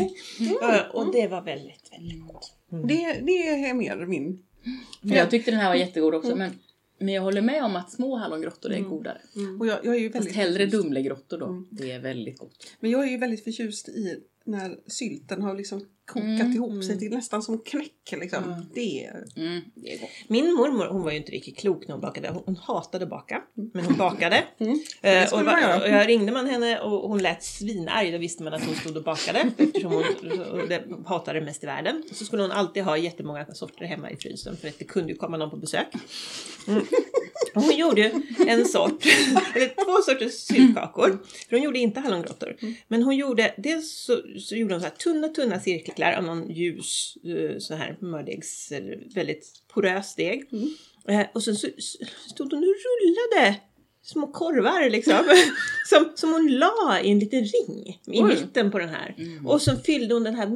[0.62, 2.52] Eh, Och det var väldigt, väldigt gott.
[2.68, 4.42] det, det är mer min...
[5.02, 6.36] För jag tyckte den här var jättegod också.
[6.36, 6.50] Men,
[6.98, 9.20] men jag håller med om att små hallongrottor är godare.
[9.60, 10.82] Och jag, jag är ju Fast väldigt hellre förtjust.
[10.84, 11.64] Dumlegrottor då.
[11.70, 12.76] Det är väldigt gott.
[12.80, 17.10] Men jag är ju väldigt förtjust i när sylten har liksom kokat ihop sig till
[17.10, 18.12] nästan som knäck.
[18.12, 18.66] Liksom.
[18.74, 19.24] Det är...
[19.36, 20.10] Mm, det är gott.
[20.28, 22.28] Min mormor hon var ju inte riktigt klok när hon bakade.
[22.28, 24.44] Hon, hon hatade baka, men hon bakade.
[24.58, 24.80] Mm.
[25.02, 25.80] Eh, och, göra.
[25.80, 28.12] och jag ringde man henne och hon lät svinarg.
[28.12, 30.04] Då visste man att hon stod och bakade eftersom hon
[30.50, 32.02] och det hatade det mest i världen.
[32.12, 35.18] Så skulle hon alltid ha jättemånga sorter hemma i frysen för att det kunde ju
[35.18, 35.86] komma någon på besök.
[37.54, 37.68] Mm.
[37.68, 38.10] Hon gjorde
[38.46, 39.06] en sort,
[39.54, 41.18] eller två sorters syltkakor.
[41.48, 42.56] För hon gjorde inte hallongrottor.
[42.88, 46.50] Men hon gjorde, dels så, så gjorde hon så här tunna, tunna cirklar av någon
[46.50, 50.48] ljus eh, så här mördegs, eller väldigt porös deg.
[51.08, 51.68] Eh, och sen så
[52.28, 53.56] stod hon och rullade
[54.02, 55.18] små korvar liksom.
[55.88, 58.22] som, som hon la i en liten ring i Oj.
[58.22, 59.14] mitten på den här.
[59.46, 60.46] Och så fyllde hon den här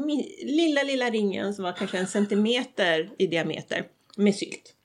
[0.46, 3.84] lilla, lilla ringen som var kanske en centimeter i diameter
[4.16, 4.75] med sylt.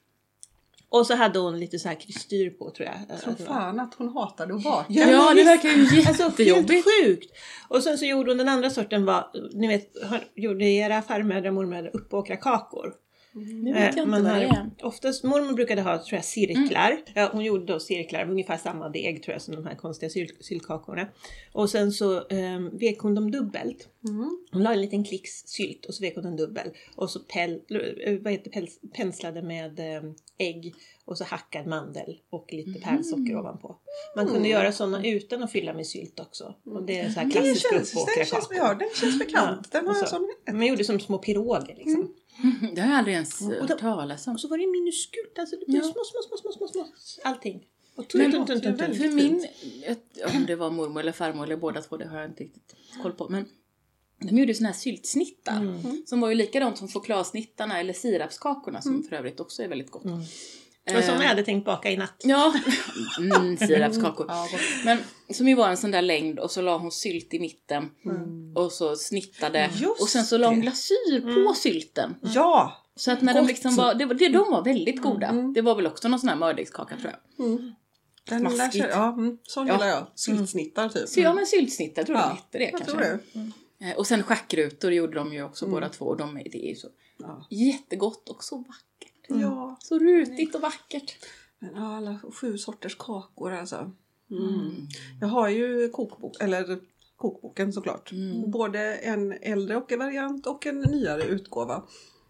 [0.92, 3.20] Och så hade hon lite så här kristyr på tror jag.
[3.20, 4.86] Som det var- fan att hon hatade att baka.
[4.90, 6.72] Ja, Ja, det verkar ju Alltså jättejobbigt.
[6.72, 7.32] helt sjukt!
[7.68, 9.92] Och sen så gjorde hon den andra sorten var, ni vet,
[10.36, 12.94] gjorde era farmödrar och mormödrar uppåkra kakor?
[13.34, 14.70] Nu vet jag inte man vad det är.
[14.82, 17.02] Oftast, mormor brukade ha tror jag, cirklar.
[17.14, 20.10] Ja, hon gjorde då cirklar av ungefär samma deg tror jag som de här konstiga
[20.10, 21.08] syl, syltkakorna.
[21.54, 23.88] Och sen så um, vek hon dem dubbelt.
[24.08, 24.40] Mm.
[24.52, 26.72] Hon la en liten klicks sylt och så vek hon den dubbel.
[26.96, 27.62] Och så pel,
[28.06, 30.04] eh, vad heter, pels, penslade med eh,
[30.38, 30.74] ägg
[31.06, 33.76] och så hackad mandel och lite pärlsocker ovanpå.
[34.16, 36.56] Man kunde göra sådana utan att fylla med sylt också.
[36.66, 38.58] Och det är så här klassiska känns, den, känns, kakor.
[38.58, 39.74] ja, den bekant.
[39.74, 40.06] Har och jag så.
[40.06, 40.30] som...
[40.52, 42.14] Man gjorde som små piroger liksom.
[42.76, 44.34] Det har jag aldrig ens Och hört talas om.
[44.34, 45.84] Och så var det minuskult, alltså det blev Ja.
[45.84, 46.88] små, små, små, små, små, små,
[47.24, 47.68] allting.
[47.96, 49.48] Och tunt, tunt, tunt, tunt, För min,
[50.36, 53.12] om det var mormor eller farmor eller båda två, det har jag inte riktigt koll
[53.12, 53.30] på.
[53.30, 53.46] Men
[54.20, 55.62] de gjorde såna här syltsnittar.
[55.62, 56.04] Mm.
[56.06, 60.06] Som var ju likadant som chokladsnittarna eller sirapskakorna som för övrigt också är väldigt gott.
[60.06, 60.22] Mm.
[60.94, 62.22] Var såna jag hade tänkt baka i natt.
[62.24, 62.54] Ja,
[63.20, 64.26] mm, sirapskakor.
[64.30, 64.62] Ja, gott.
[64.86, 64.98] Men
[65.34, 67.90] som ju var en sån där längd och så la hon sylt i mitten.
[68.56, 69.70] Och så snittade.
[69.74, 71.46] Just och sen så la hon glasyr Mm.
[71.46, 72.16] på sylten.
[72.22, 72.78] Ja!
[72.96, 75.28] Så att när de liksom var, det, det, de var väldigt goda.
[75.28, 75.54] Mm.
[75.54, 77.46] Det var väl också någon sån här mördegskaka tror jag.
[77.48, 77.74] Mm.
[78.30, 78.84] Den Smaskigt.
[78.84, 79.74] där, ja, mm, sån Ja.
[79.74, 80.08] gillar jag.
[80.16, 81.10] Syltsnittar typ.
[81.10, 82.92] Så ja men syltsnittar tror jag Ja, de hette det jag kanske.
[82.92, 83.02] tror
[83.80, 83.86] det.
[83.90, 85.74] Eh, Och sen schackrutor gjorde de ju också Mm.
[85.74, 86.06] båda två.
[86.06, 87.48] Och de, är- det är ju så Ja.
[87.50, 89.11] jättegott och så vackert.
[89.40, 89.78] Ja.
[89.80, 91.14] Så rutigt och vackert.
[91.60, 93.92] Men ja, alla sju sorters kakor alltså.
[94.32, 94.72] Mm.
[95.22, 96.80] Jag har ju kokbok, eller
[97.16, 98.12] kokboken såklart.
[98.12, 98.52] Mm.
[98.52, 101.84] Både en äldre och en variant och en nyare utgåva.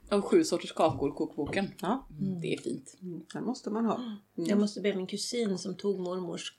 [0.10, 1.68] Av sju sorters kakor, kokboken.
[1.82, 2.08] Ja,
[2.42, 2.98] Det är fint.
[3.02, 3.96] mm, den måste man ha.
[3.96, 4.18] Mm.
[4.50, 6.54] Jag måste be min kusin som tog mormors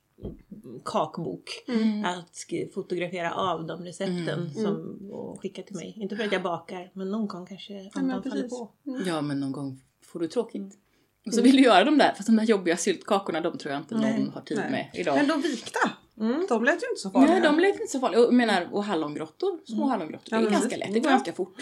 [0.85, 2.05] kakbok Mm.
[2.05, 5.95] att fotografera av de recepten som, och skicka till mig.
[5.97, 8.59] Inte för att jag bakar, men någon gång kanske men andan faller precis.
[8.59, 8.71] på.
[9.07, 9.81] Ja men någon gång
[10.13, 10.75] får du tråkigt.
[11.27, 13.81] Och så vill du göra de där, fast de där jobbiga syltkakorna de tror jag
[13.83, 14.71] inte Nej, någon har tid nej.
[14.71, 15.15] med idag.
[15.17, 15.91] Men de vikta,
[16.21, 16.47] Mm.
[16.49, 17.31] de lät ju inte så farliga.
[17.33, 18.21] Nej, de lät inte så farliga.
[18.27, 20.61] Och, menar, och hallongrottor, små hallongrottor, Ja, det är precis.
[20.63, 20.93] ganska lätt.
[20.95, 21.15] Det går Ja.
[21.15, 21.55] ganska fort.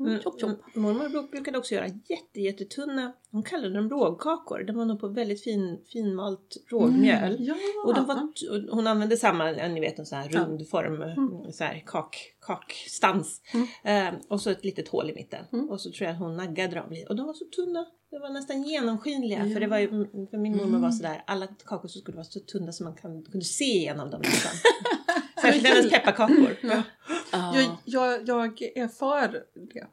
[0.00, 0.22] Mm.
[0.22, 0.74] Chop, chop.
[0.74, 4.64] Mormor brukade också göra jätte, jättetunna, hon kallade dem rågkakor.
[4.64, 7.36] De var nog på väldigt fin, finmalt rågmjöl.
[7.38, 8.16] Ja, Och de var,
[8.50, 11.04] och hon använde samma, ni vet en sån här rund form,
[11.52, 13.40] så här kak, kakstans.
[13.84, 15.44] Eh, och så ett litet hål i mitten.
[15.52, 15.70] Mm.
[15.70, 17.06] Och så tror jag att hon naggade dem lite.
[17.06, 17.86] Och de var så tunna.
[18.10, 19.46] De var nästan genomskinliga.
[19.46, 19.54] Ja.
[19.54, 19.88] För, det var ju,
[20.30, 23.44] för min mormor var sådär, alla kakor skulle vara så tunna så man kan, kunde
[23.44, 24.52] se igenom dem nästan.
[25.42, 26.56] Särskilt hennes pepparkakor.
[26.62, 26.82] Ja.
[27.30, 27.54] Ja.
[27.56, 29.86] Jag, jag, jag är för det.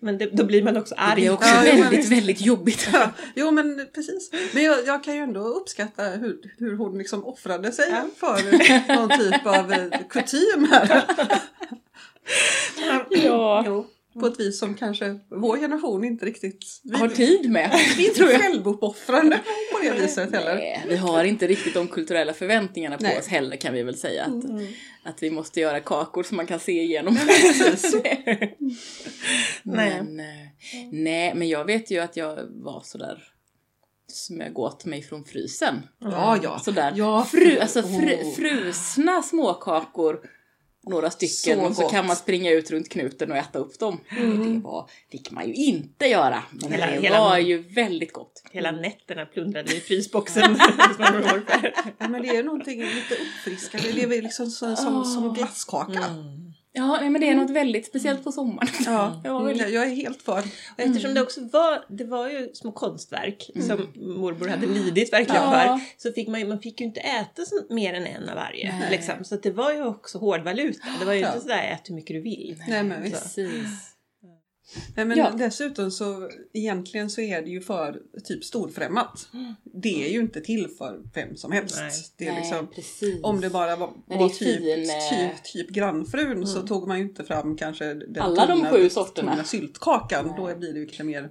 [0.00, 1.20] Men det, då blir man också arg.
[1.20, 2.88] Det är också Ja, väldigt, välm jobbigt.
[2.92, 4.30] Ja, jo men precis.
[4.54, 8.04] Men jag, jag kan ju ändå uppskatta hur, hur hon liksom offrade sig Ja.
[8.16, 11.04] för någon typ av kutym här.
[13.10, 13.64] Ja.
[13.66, 13.86] Jo.
[14.20, 16.80] På ett vis som kanske vår generation inte riktigt...
[16.84, 17.70] Vi, Har tid med.
[17.96, 19.40] vi är inte självuppoffrande
[19.72, 20.54] på det viset heller.
[20.54, 23.18] Nej, vi har inte riktigt de kulturella förväntningarna på Nej.
[23.18, 24.24] oss heller kan vi väl säga.
[24.24, 24.66] Att, Mm.
[25.02, 27.18] att vi måste göra kakor som man kan se igenom.
[29.62, 30.26] men, eh,
[30.92, 33.22] nej, men jag vet ju att jag var sådär
[34.08, 35.74] smög åt mig från frysen.
[35.98, 36.58] Ja, ja.
[36.58, 36.92] Sådär.
[36.96, 38.34] Ja, Fru, alltså fru, Åh.
[38.34, 40.20] frusna småkakor.
[40.86, 41.90] Några stycken Så och så gott.
[41.90, 44.00] kan man springa ut runt knuten och äta upp dem.
[44.10, 46.42] Det var, fick man ju inte göra.
[46.52, 48.42] Men Hela- det hela- var ju väldigt gott.
[48.52, 50.58] Hela nätterna plundrade vi frysboxen.
[51.98, 53.92] Ja, men det är någonting lite uppfriskande.
[54.06, 55.32] Det är liksom som, som, som Ah.
[55.32, 56.04] glasskaka.
[56.76, 58.68] Ja, nej, men det är något väldigt speciellt på sommaren.
[58.86, 59.70] Ja, var väldigt...
[59.70, 60.38] jag är helt för.
[60.38, 65.42] Och eftersom det också var, det var ju små konstverk som morbror hade lidit verkligen
[65.42, 65.80] Ja.
[65.98, 66.02] för.
[66.08, 68.72] Så fick man, man fick ju inte äta så, mer än en av varje.
[68.78, 68.90] Nej.
[68.90, 69.24] Liksom.
[69.24, 70.86] Så det var ju också hårdvaluta.
[71.00, 71.28] Det var ju Ja.
[71.28, 72.62] inte sådär ät hur mycket du vill.
[72.68, 73.22] Nej, men visst.
[73.22, 73.93] Precis.
[74.96, 75.30] Nej, men Ja.
[75.30, 79.28] dessutom så egentligen så är det ju för typ storfrämmat.
[79.62, 81.76] Det är ju inte till för vem som helst.
[81.80, 81.90] Nej.
[82.16, 83.20] Det är Nej, liksom, precis.
[83.22, 84.60] om det bara var, det var typ,
[85.10, 88.90] typ, typ grannfrun så tog man ju inte fram kanske den Alla de tunna- sju
[88.90, 89.32] sorterna.
[89.32, 90.34] tunna syltkakan.
[90.36, 91.30] Då blir det ju lite mer...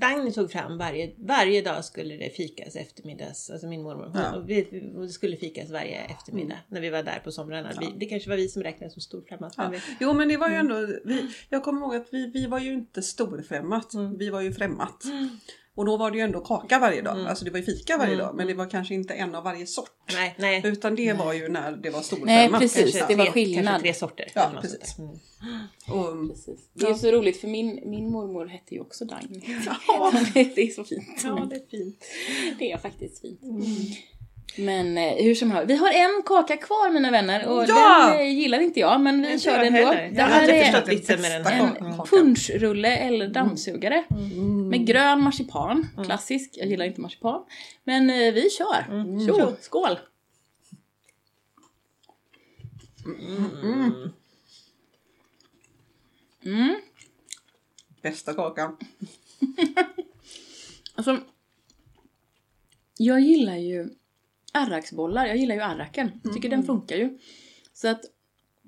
[0.00, 3.50] Dagny tog fram varje, varje dag skulle det fikas eftermiddags.
[3.50, 4.10] Alltså min mormor.
[4.14, 4.38] Ja.
[4.46, 4.62] Vi,
[5.02, 7.72] det skulle fikas varje eftermiddag när vi var där på somrarna.
[7.80, 9.54] Vi, det kanske var vi som räknades som storfrämmat.
[9.56, 9.68] Ja.
[9.68, 12.58] vi- Jo men det var ju ändå, vi, jag kommer ihåg att vi, vi var
[12.60, 15.04] ju inte storfrämmat, vi var ju främmat.
[15.76, 18.16] Och då var det ju ändå kaka varje dag, alltså det var ju fika varje
[18.16, 19.90] dag men det var kanske inte en av varje sort.
[20.12, 20.62] Nej, nej.
[20.64, 22.60] Utan det var ju när det var Nej, storfrämmat.
[22.60, 22.96] precis.
[22.96, 23.64] Kanske det var skillnad.
[23.64, 24.26] Kanske tre sorter.
[24.34, 24.98] Ja, precis.
[24.98, 25.10] Mm.
[25.88, 26.60] Och, Precis.
[26.72, 29.38] Det är så roligt för min, min mormor hette ju också Dagny.
[30.54, 31.20] det är så fint.
[31.24, 32.04] Ja, det är fint.
[32.58, 33.40] Det är faktiskt fint.
[34.56, 38.08] Men eh, hur som helst, vi har en kaka kvar mina vänner och Ja!
[38.08, 39.90] den eh, gillar inte jag men vi kör den ändå.
[39.90, 41.76] Det här är vitsen med den här.
[41.78, 44.04] en punschrulle eller dammsugare
[44.70, 45.86] med grön marsipan.
[46.04, 47.44] Klassisk, jag gillar inte marsipan.
[47.84, 48.84] Men eh, vi kör.
[49.26, 49.98] Tjo, skål!
[56.44, 56.76] Mm.
[58.02, 58.76] bästa kakan.
[60.98, 61.20] Alltså,
[62.96, 63.88] jag gillar ju
[64.56, 65.26] arraksbollar.
[65.26, 66.20] Jag gillar ju arraken.
[66.24, 67.18] Jag tycker den funkar ju.
[67.72, 68.00] Så att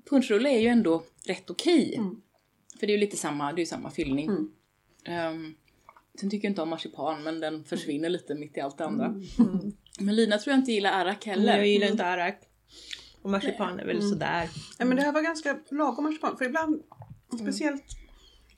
[0.09, 1.95] punschrulle är ju ändå rätt okej.
[1.95, 2.21] Mm.
[2.79, 4.29] För det är ju lite samma, det är ju samma fyllning.
[5.05, 5.35] Mm.
[5.35, 5.55] Um,
[6.19, 9.05] sen tycker jag inte om marsipan men den försvinner lite mitt i allt det andra.
[9.05, 9.71] Mm.
[9.99, 11.57] Men Lina tror jag inte gillar arrak heller.
[11.57, 12.39] Jag gillar inte arrak.
[13.21, 14.49] Och marsipan är väl sådär.
[14.77, 16.83] Ja, men det här var ganska lagom marsipan för ibland,
[17.41, 17.83] speciellt,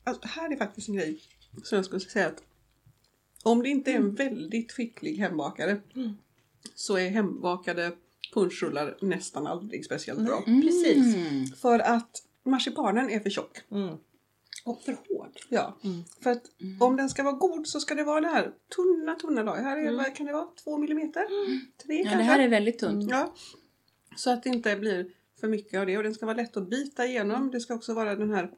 [0.04, 1.20] alltså, här är faktiskt en grej
[1.62, 2.42] som jag skulle säga att
[3.42, 5.80] om det inte är en väldigt skicklig hembakare
[6.74, 7.92] så är hembakade
[8.34, 10.42] punschrullar nästan aldrig speciellt bra.
[10.44, 11.14] Precis.
[11.14, 11.46] Mm.
[11.46, 13.58] För att marsipanen är för tjock.
[13.70, 13.96] Mm.
[14.64, 15.38] Och för hård.
[15.48, 15.76] Ja.
[16.20, 16.42] För att
[16.80, 19.62] om den ska vara god så ska det vara det här tunna, tunna lager.
[19.62, 20.48] Här är, vad kan det vara?
[20.64, 21.24] Två millimeter?
[21.86, 22.18] Tre Ja, kanske?
[22.18, 23.10] det här är väldigt tunt.
[23.10, 23.34] Ja.
[24.16, 25.06] Så att det inte blir
[25.42, 25.96] för mycket av det.
[25.96, 27.50] Och den ska vara lätt att bita igenom.
[27.50, 28.50] Det ska också vara den här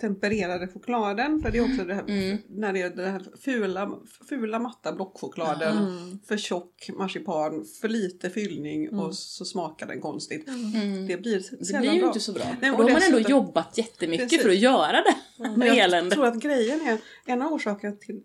[0.00, 1.40] tempererade chokladen.
[1.42, 2.38] För det är också det här, Mm.
[2.48, 5.76] när det är den här fula, fula matta blockchokladen.
[5.78, 6.18] Mm.
[6.26, 10.48] För tjock marsipan, för lite fyllning och så smakar den konstigt.
[10.48, 11.06] Mm.
[11.06, 12.06] Det blir Det blir ju bra.
[12.08, 12.44] inte så bra.
[12.60, 14.42] Nej, och då har man ändå jobbat jättemycket Precis.
[14.42, 15.16] för att göra det.
[15.38, 16.98] Men Med jag tror att grejen är,
[17.32, 18.20] en av orsakerna till,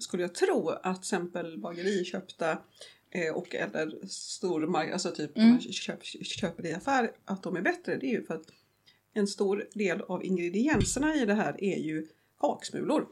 [0.00, 2.58] skulle jag tro, att till exempel bageriköpta
[3.34, 5.50] och eller stormarknader, alltså typ Mm.
[5.50, 7.96] man köper, köper i affär, att de är bättre.
[7.96, 8.46] Det är ju för att
[9.14, 12.06] en stor del av ingredienserna i det här är ju
[12.40, 13.08] kaksmulor.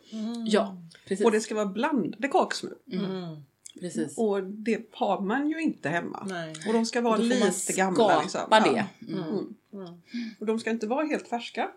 [0.46, 0.76] Ja,
[1.07, 1.24] precis.
[1.26, 2.78] Och det ska vara blandade kaksmulor.
[2.92, 3.36] Mm.
[3.80, 4.18] precis.
[4.18, 6.26] Och det har man ju inte hemma.
[6.28, 6.55] Nej.
[6.66, 8.22] Och de ska vara lite gamla.
[8.22, 8.40] Liksom.
[8.51, 8.86] det.
[9.01, 9.14] Ja.
[9.14, 9.22] Mm.
[9.28, 9.55] Mm.
[9.72, 10.01] Mm.
[10.38, 11.70] Och de ska inte vara helt färska.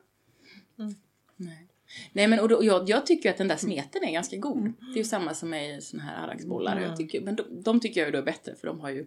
[1.35, 1.67] Nej.
[2.13, 4.73] Nej men och då, jag, jag tycker att den där smeten är ganska god.
[4.79, 6.81] Det är ju samma som med såna här arraksbollar.
[6.81, 9.05] Jag tycker, men de, de tycker jag ju då är bättre för de har ju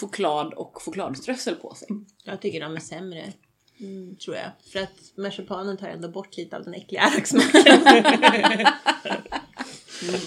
[0.00, 1.88] choklad och chokladströssel på sig.
[2.24, 3.32] Jag tycker de är sämre.
[3.80, 4.50] Mm, tror jag.
[4.72, 7.80] För att marsipanen tar ändå bort lite av den äckliga arraksmaken.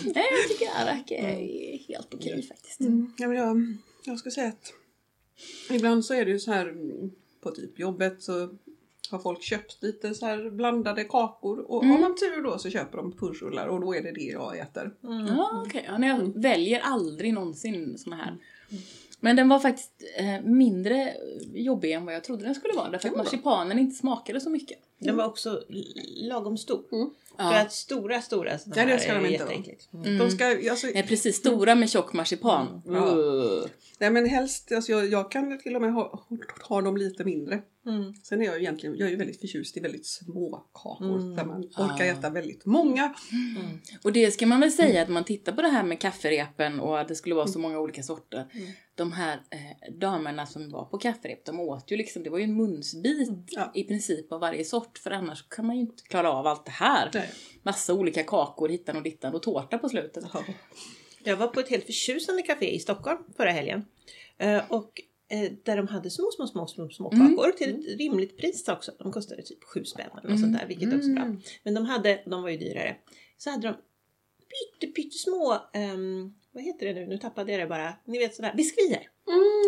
[0.03, 2.79] Nej jag tycker arrak är helt okej faktiskt.
[2.79, 3.13] Mm.
[3.17, 4.73] Ja, men jag, jag skulle säga att
[5.69, 7.11] ibland så är det ju så här mm,
[7.41, 8.49] på typ jobbet så
[9.11, 12.97] har folk köpt lite så här blandade kakor och har man tur då så köper
[12.97, 14.91] de punschrullar och då är det det jag äter.
[15.01, 18.37] Ja okej, ja, nej, jag väljer aldrig någonsin såna här.
[19.19, 21.13] Men den var faktiskt eh, mindre
[21.53, 22.89] jobbig än vad jag trodde den skulle vara.
[22.89, 23.23] Därför att Ja.
[23.23, 24.77] marsipanen inte smakade så mycket.
[24.99, 25.85] Den var också l-
[26.15, 26.83] lagom stor.
[26.91, 27.09] Mm.
[27.37, 27.61] För Ja.
[27.61, 29.89] att stora, stora såna Ja, det här ska de är inte jätteäckligt.
[29.93, 30.05] Mm.
[30.05, 30.17] Mm.
[30.17, 32.81] De ska, alltså, Nej precis, stora med tjock marsipan.
[32.85, 32.91] Ja.
[33.15, 33.65] Uh.
[33.99, 36.23] nej men helst, alltså jag, jag kan till och med ha,
[36.69, 37.61] ha dem lite mindre.
[37.89, 38.13] Mm.
[38.23, 41.35] Sen är jag ju egentligen, jag är ju väldigt förtjust i väldigt små kakor Mm.
[41.35, 41.85] där man Ah.
[41.85, 43.13] orkar äta väldigt många.
[44.03, 46.99] Och det ska man väl säga att man tittar på det här med kafferepen och
[46.99, 48.45] att det skulle vara så många olika sorter.
[48.95, 52.43] De här eh, damerna som var på kafferep, de åt ju liksom, det var ju
[52.43, 53.71] en munsbit Ja.
[53.75, 56.71] i princip av varje sort för annars kan man ju inte klara av allt det
[56.71, 57.09] här.
[57.13, 57.29] Nej.
[57.63, 60.23] Massa olika kakor hittan och dittan och tårta på slutet.
[60.33, 60.43] Ja.
[61.23, 63.85] Jag var på ett helt förtjusande café i Stockholm förra helgen.
[64.37, 67.27] Eh, och eh, där de hade små, små, små, små, små Mm.
[67.37, 68.91] kakor till ett rimligt pris också.
[68.99, 71.23] De kostade typ sju spänn eller något sånt där, vilket också är bra.
[71.23, 71.41] Mm.
[71.63, 72.95] Men de hade, de var ju dyrare.
[73.37, 73.73] Så hade de
[74.79, 75.57] pytte, pyttesmå,
[75.93, 77.05] um, vad heter det nu?
[77.07, 77.93] Nu tappade jag det bara.
[78.05, 79.01] Ni vet sådär, biskvier.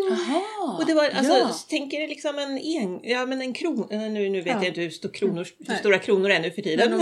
[0.10, 0.78] Jaha!
[0.80, 1.56] Och det var, alltså, ja.
[1.70, 4.54] tänk er liksom en, en, ja men en kron, eh, nu, nu vet Ja.
[4.54, 6.90] jag inte hur, stor kronor, hur stora kronor är nu för tiden.
[6.92, 7.00] Men.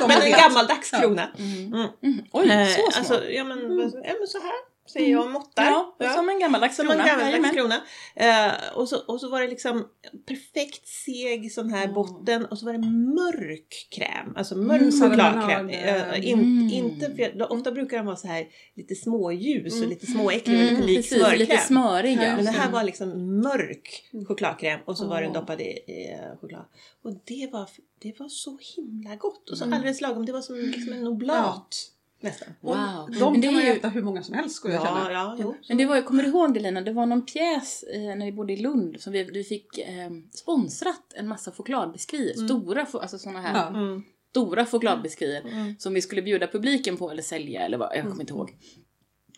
[0.00, 1.00] De men en gammaldags Ja.
[1.00, 1.28] krona.
[1.38, 1.74] Mm.
[1.74, 1.88] Mm.
[2.02, 2.24] Mm.
[2.32, 2.84] Oj, Eh, så små!
[2.94, 3.58] alltså, ja, men,
[4.04, 5.64] ja men så här säger jag måttar.
[5.98, 7.06] ja, som en gammaldags Som en krona.
[7.06, 7.80] gammaldags krona.
[8.14, 9.88] Eh, och, så, och så var det liksom
[10.26, 11.94] perfekt seg sån här Mm.
[11.94, 12.78] botten och så var det
[13.14, 14.36] mörk kräm.
[14.36, 15.66] Alltså mörk Mm, chokladkräm.
[15.66, 16.14] marmelad.
[16.14, 16.68] Eh, in, Mm.
[16.72, 19.88] inte, för, ofta brukar de vara så här lite småljus och Mm.
[19.90, 21.38] lite småäcklig och Mm, lite lik precis, smörkräm.
[21.38, 22.36] lite smörig ja.
[22.36, 22.72] Men det här Mm.
[22.72, 26.64] var liksom mörk chokladkräm och så var den doppad i, i eh, choklad.
[27.04, 27.68] Och det var,
[28.02, 29.76] det var så himla gott och så Mm.
[29.76, 30.26] alldeles lagom.
[30.26, 31.76] Det var som liksom en oblat
[32.20, 32.48] nästan.
[32.60, 32.74] Wow.
[33.18, 35.12] De Men det kan man ju- äta hur många som helst skulle jag Ja, känna.
[35.12, 35.54] ja, jo.
[35.68, 36.80] Men det var ju, kommer du ihåg det Lina?
[36.80, 40.10] Det var någon pjäs eh, när vi bodde i Lund som vi, vi fick eh,
[40.34, 42.34] sponsrat en massa chokladbiskvier.
[42.34, 42.48] Mm.
[42.48, 43.68] Stora, alltså såna här Ja.
[43.68, 44.02] Mm.
[44.30, 45.40] stora chokladbiskvier.
[45.40, 45.74] Mm.
[45.78, 48.50] Som vi skulle bjuda publiken på eller sälja eller vad, jag kommer inte ihåg.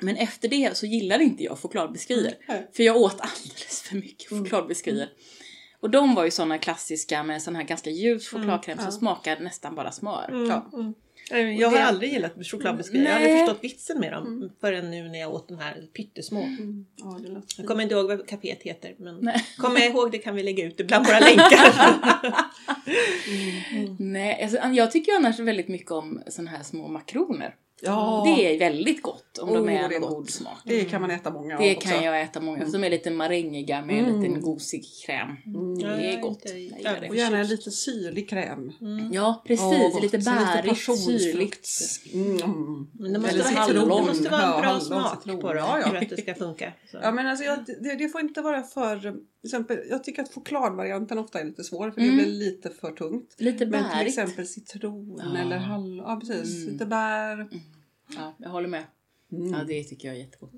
[0.00, 2.34] Men efter det så gillade inte jag chokladbiskvier.
[2.72, 4.44] För jag åt alldeles för mycket Mm.
[4.44, 5.08] chokladbiskvier.
[5.82, 8.90] Och de var ju såna klassiska med sån här ganska ljus chokladkräm Mm, ja.
[8.90, 10.28] som smakade nästan bara smör.
[10.30, 10.46] Mm.
[10.50, 10.70] Ja.
[10.72, 10.94] Mm.
[11.58, 13.04] Jag har Det- aldrig gillat chokladbiskvier.
[13.04, 14.48] Jag har aldrig förstått vitsen med dem Mm.
[14.60, 16.42] förrän nu när jag åt de här pyttesmå.
[16.42, 16.86] Mm.
[16.96, 17.20] Ja,
[17.58, 19.44] Jag kommer inte ihåg vad kaféet heter men Nej.
[19.58, 21.74] kommer jag ihåg det kan vi lägga ut det bland våra länkar.
[23.98, 27.54] Nej, alltså, jag tycker ju annars väldigt mycket om såna här små makroner.
[27.84, 30.10] Ja, Det är väldigt gott om de Oh, är det är en gott.
[30.10, 30.58] god smak.
[30.64, 31.88] det kan man äta många Det av också.
[31.88, 34.20] kan jag äta många, för de är lite marängiga med en Mm.
[34.20, 35.28] liten gosig kräm.
[35.46, 35.78] Mm.
[35.78, 36.42] Det är gott.
[36.84, 37.08] ja, det.
[37.08, 38.72] Och gärna en lite syrlig kräm.
[38.80, 39.12] Mm.
[39.12, 39.92] Ja, precis.
[39.92, 40.02] Gott.
[40.02, 41.68] lite bärigt, syrligt.
[42.14, 42.36] Mm.
[42.92, 43.88] Men det måste, Eller vara, citron.
[43.88, 45.88] det måste vara en bra hallon, smak på dem Ja, ja.
[45.88, 46.72] för att det ska funka.
[46.90, 46.98] Så.
[47.02, 49.14] Ja men alltså jag, det, det får inte vara för...
[49.42, 52.16] Till exempel, jag tycker att chokladvarianten ofta är lite svår för Mm.
[52.16, 53.34] det blir lite för tungt.
[53.38, 54.08] Lite Men till bärigt.
[54.08, 55.38] exempel citron Ja.
[55.38, 55.96] eller hallon.
[55.96, 56.72] Ja precis, Mm.
[56.72, 57.48] lite bär.
[58.16, 58.84] Ja, jag håller med.
[59.32, 59.52] Mm.
[59.52, 60.52] Ja, det tycker jag är jättegott.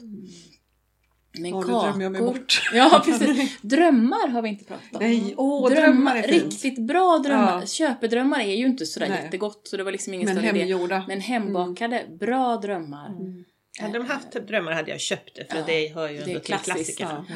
[1.39, 1.83] Men Ja, kakor...
[1.83, 2.63] drömmer jag mig bort.
[2.75, 3.59] Ja, precis.
[3.63, 4.99] Drömmar har vi inte pratat om.
[5.01, 6.43] Nej, åh drömmar, är fint.
[6.45, 7.61] Riktigt bra drömmar.
[7.61, 7.67] Ja.
[7.67, 9.23] Köpedrömmar är ju inte sådär Nej.
[9.25, 10.59] jättegott så det var liksom ingen Men större idé.
[10.59, 11.05] hemgjorda.
[11.09, 13.09] Men hembakade, bra drömmar.
[13.09, 13.45] Mm.
[13.81, 16.59] Hade de haft drömmar hade jag köpt det för Ja, det hör ju ändå till
[16.59, 17.27] klassikerna.
[17.29, 17.35] Ja.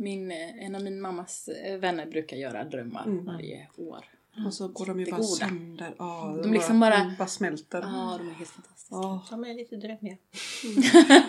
[0.00, 3.24] Min, eh, en av min mammas eh, vänner brukar göra drömmar Mm.
[3.24, 4.04] varje år.
[4.46, 5.26] Och så går de ju bara goda.
[5.28, 5.94] sönder.
[5.98, 7.78] Ja, De liksom bara- mm, bara smälter.
[7.82, 8.94] Ja, de är helt fantastiska.
[8.94, 9.22] Ja.
[9.30, 10.16] De är lite drömmiga.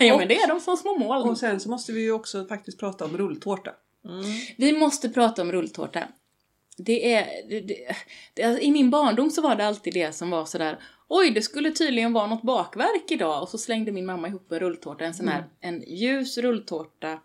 [0.00, 1.28] ja, men det är de som små moln.
[1.30, 3.70] Och sen så måste vi ju också faktiskt prata om rulltårta.
[4.04, 4.22] Mm.
[4.56, 6.08] Vi måste prata om rulltårta.
[6.76, 7.76] Det är, det, det,
[8.34, 11.42] det, alltså, I min barndom så var det alltid det som var sådär Oj, det
[11.42, 13.42] skulle tydligen vara något bakverk idag.
[13.42, 15.04] Och så slängde min mamma ihop en rulltårta.
[15.04, 17.18] En sån här, en ljus rulltårta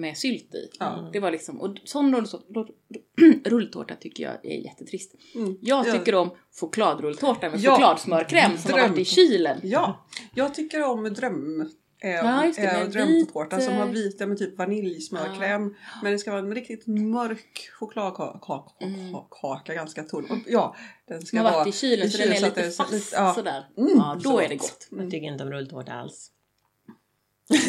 [0.00, 0.68] med sylt i.
[0.78, 1.10] Ja.
[1.12, 2.14] Det var liksom, och sån
[3.44, 5.14] rulltårta, tycker jag är jättetrist.
[5.34, 5.56] Mm.
[5.60, 5.92] Jag Ja.
[5.92, 6.30] tycker om
[6.60, 7.74] chokladrulltårta med Ja.
[7.74, 8.90] chokladsmörkräm som har Dröm.
[8.90, 9.60] varit i kylen.
[9.62, 11.60] Ja, jag tycker om dröm.
[12.02, 15.74] Äh, Ja, äh, drömtårta vit, som har eh, vit ja, med typ vaniljsmörkräm.
[16.02, 19.14] Men det ska vara en riktigt mörk chokladkaka, Mm.
[19.30, 20.24] kaka, ganska tunn.
[20.30, 20.76] Och, ja,
[21.08, 23.34] den ska har vara i kylen så den är lite fast ja.
[23.34, 23.64] sådär.
[23.76, 24.88] Mm, ja, då så är det gott.
[24.90, 25.00] gott.
[25.00, 26.30] Jag tycker inte om rulltårta alls.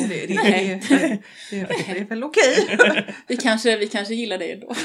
[0.10, 0.82] Det, det, Nej.
[0.90, 1.20] det, det,
[1.50, 2.78] det är väl okej.
[3.28, 4.76] Vi kanske, vi kanske gillar det ändå.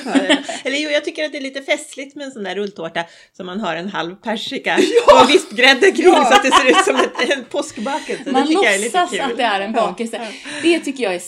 [0.64, 3.04] Eller jo, jag tycker att det är lite festligt med en sån där rulltårta
[3.36, 4.78] som man har en halv persika
[5.22, 6.24] och vispgrädde kring Ja.
[6.24, 8.22] så att det ser ut som ett, en påskbakelse.
[8.24, 9.20] Det Man tycker jag är lite låtsas kul.
[9.30, 10.20] att det är en bakelse.
[10.62, 11.22] Det tycker jag är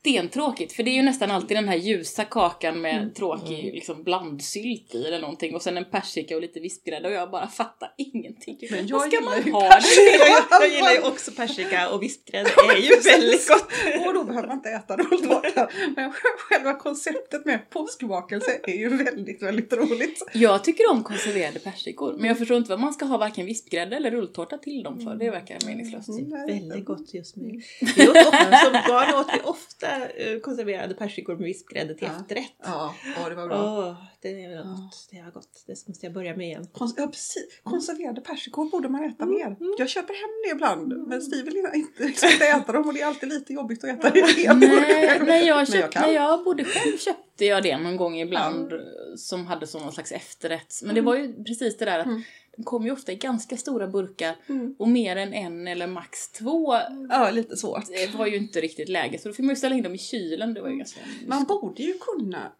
[0.00, 0.72] stentråkigt.
[0.72, 3.14] För det är ju nästan alltid den här ljusa kakan med Mm.
[3.14, 5.54] tråkig liksom, blandsylt i eller någonting.
[5.54, 8.58] Och sen en persika och lite vispgrädde och jag bara fattar ingenting.
[8.70, 10.24] Men jag Vad ska gillar man ju ha persika.
[10.24, 13.66] det Jag, jag gillar ju också persika och vispgrädde är ju väldigt gott.
[14.06, 15.68] Och då behöver man inte äta rulltårta.
[15.96, 20.22] Men själva konceptet med påskbakelse är ju väldigt, väldigt roligt.
[20.34, 22.14] Jag tycker om konserverade persikor.
[22.18, 25.14] Men jag förstår inte vad man ska ha varken vispgrädde eller rulltårta till dem för.
[25.14, 26.08] Det verkar meningslöst.
[26.08, 27.60] Mm, Väldigt gott just nu.
[27.96, 32.20] Vi åt ofta, som barn åt vi ofta eh, konserverade persikor med vispgrädde till Ja.
[32.22, 32.52] efterrätt.
[32.64, 33.56] Ja, ja, det var bra.
[33.64, 35.08] Åh, det var gott.
[35.10, 35.64] Det var gott.
[35.66, 36.68] Det måste jag börja med igen.
[36.74, 37.60] Kons- ja, precis.
[37.64, 39.56] Konserverade persikor borde man äta mer.
[39.78, 43.00] Jag köper hem det ibland, men Steve vill inte liksom inte äta dem och det
[43.00, 46.02] är alltid lite jobbigt att äta det helt Nej, när, jag köpt, kan.
[46.02, 48.72] när jag bodde själv köpte jag det någon gång ibland
[49.16, 50.74] som hade som någon slags efterrätt.
[50.84, 52.22] Men det var ju precis det där att Mm.
[52.60, 54.74] De kom ju ofta i ganska stora burkar Mm.
[54.78, 56.74] och mer än en eller max två
[57.08, 57.86] Ja, lite svårt.
[57.86, 59.18] det var ju inte riktigt läge.
[59.18, 60.54] Så då fick man ju ställa in dem i kylen.
[60.54, 61.00] Det var ju ganska...
[61.26, 62.52] Man borde ju kunna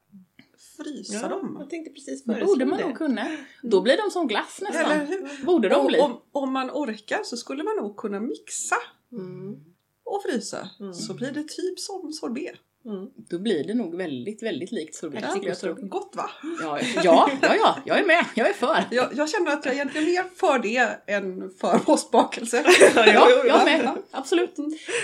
[0.77, 1.57] frysa dem.
[1.61, 2.87] jag tänkte precis Det föreslå borde man det.
[2.87, 3.27] nog kunna.
[3.63, 4.91] Då blir de som glass nästan.
[4.91, 5.45] Eller hur?
[5.47, 5.99] Borde de bli.
[5.99, 8.77] om, om man orkar så skulle man nog kunna mixa.
[9.13, 9.57] Mm.
[10.05, 10.95] och frysa Mm.
[10.95, 12.55] så blir det typ som sorbet.
[12.85, 13.11] Mm.
[13.17, 15.75] Då blir det nog väldigt, väldigt likt sorbet Ja, skulle jag tro.
[15.75, 16.31] Gott va?
[16.63, 18.25] Ja, ja, ja, ja, jag är med.
[18.35, 18.85] Jag är för.
[18.91, 22.65] Jag, jag känner att jag är egentligen mer för det än för påskbakelse.
[22.95, 23.91] Ja, jag med.
[24.11, 24.57] Absolut.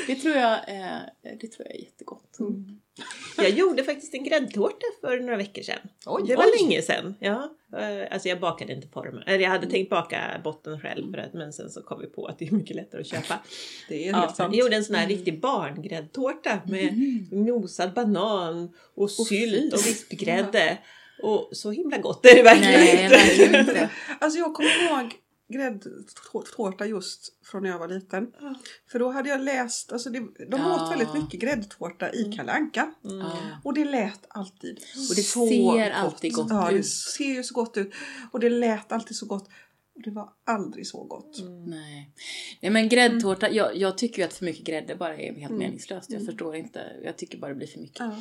[0.07, 0.99] Det tror jag, eh,
[1.41, 2.37] det tror jag är jättegott.
[3.37, 5.79] Jag gjorde faktiskt en gräddtårta för några veckor sedan.
[6.07, 6.53] Oj, det var oj.
[6.63, 7.15] länge sedan.
[7.21, 7.51] Ja.
[7.79, 9.23] Eh, Alltså jag bakade inte formen.
[9.27, 12.27] Eller jag hade tänkt baka botten själv för att, men sen så kom vi på
[12.27, 13.39] att det är mycket lättare att köpa.
[13.89, 14.55] Det är Ja, helt sant.
[14.55, 16.95] jag gjorde en sån här riktig barngräddtårta med
[17.33, 20.79] mosad banan och sylt och vispgrädde.
[21.23, 23.17] Och så himla gott är det verkligen Nej, inte.
[23.17, 23.91] verkligen inte.
[24.21, 25.11] Alltså jag kommer ihåg
[25.49, 28.33] gräddtårta just från när jag var liten.
[28.91, 30.75] För då hade jag läst, alltså det, de Ja.
[30.85, 32.95] åt väldigt mycket gräddtårta i Kalle Anka.
[33.03, 33.33] Ja.
[33.65, 34.79] Och det lät alltid
[35.11, 36.87] Och det ser alltid gott ja, det ut.
[36.87, 37.93] ser ju så gott ut.
[38.33, 39.49] Och det lät alltid så gott.
[39.97, 41.39] Och det var aldrig så gott.
[41.67, 42.11] Nej.
[42.61, 46.11] Nej men gräddtårta, jag, jag tycker ju att för mycket grädde bara är helt meningslöst.
[46.13, 47.99] Jag förstår inte, jag tycker bara det blir för mycket.
[47.99, 48.17] Ja.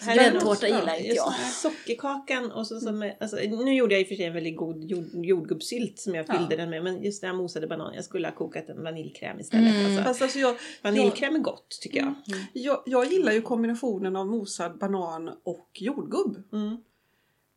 [0.00, 1.32] Här är det Gräddtårta gillar inte jag.
[1.52, 4.84] Sockerkakan och så som, alltså, nu gjorde jag i och för sig en väldigt god
[4.84, 6.56] jord, jordgubbssylt som jag fyllde Ja.
[6.56, 6.84] den med.
[6.84, 9.74] Men just den här mosade banan, jag skulle ha kokat en vaniljkräm istället.
[9.74, 9.86] Mm.
[9.86, 12.14] Alltså, Fast alltså jag, vaniljkräm är gott tycker jag.
[12.52, 16.36] jag, jag gillar ju kombinationen av mosad banan och jordgubb.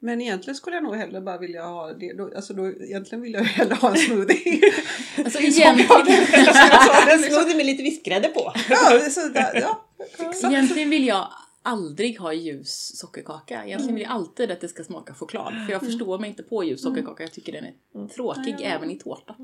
[0.01, 0.11] Mm.
[0.11, 2.13] Men egentligen skulle jag nog hellre bara vilja ha det.
[2.13, 4.61] Då, alltså då, egentligen vill jag hellre ha en smoothie.
[5.17, 6.07] Alltså egentligen,
[7.11, 8.53] en smoothie med lite vispgrädde på.
[8.69, 9.85] ja, så där, ja,
[10.19, 10.43] exakt.
[10.43, 11.27] egentligen vill jag
[11.63, 13.65] aldrig ha ljus sockerkaka.
[13.65, 15.53] Egentligen vill jag alltid att det ska smaka choklad.
[15.65, 17.23] För jag förstår mig inte på ljus sockerkaka.
[17.23, 19.35] Jag tycker den är tråkig även i tårta.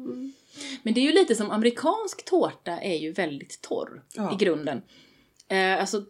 [0.83, 4.33] Men det är ju lite som amerikansk tårta är ju väldigt torr Ja.
[4.33, 4.81] i grunden.
[5.47, 6.05] Eh, alltså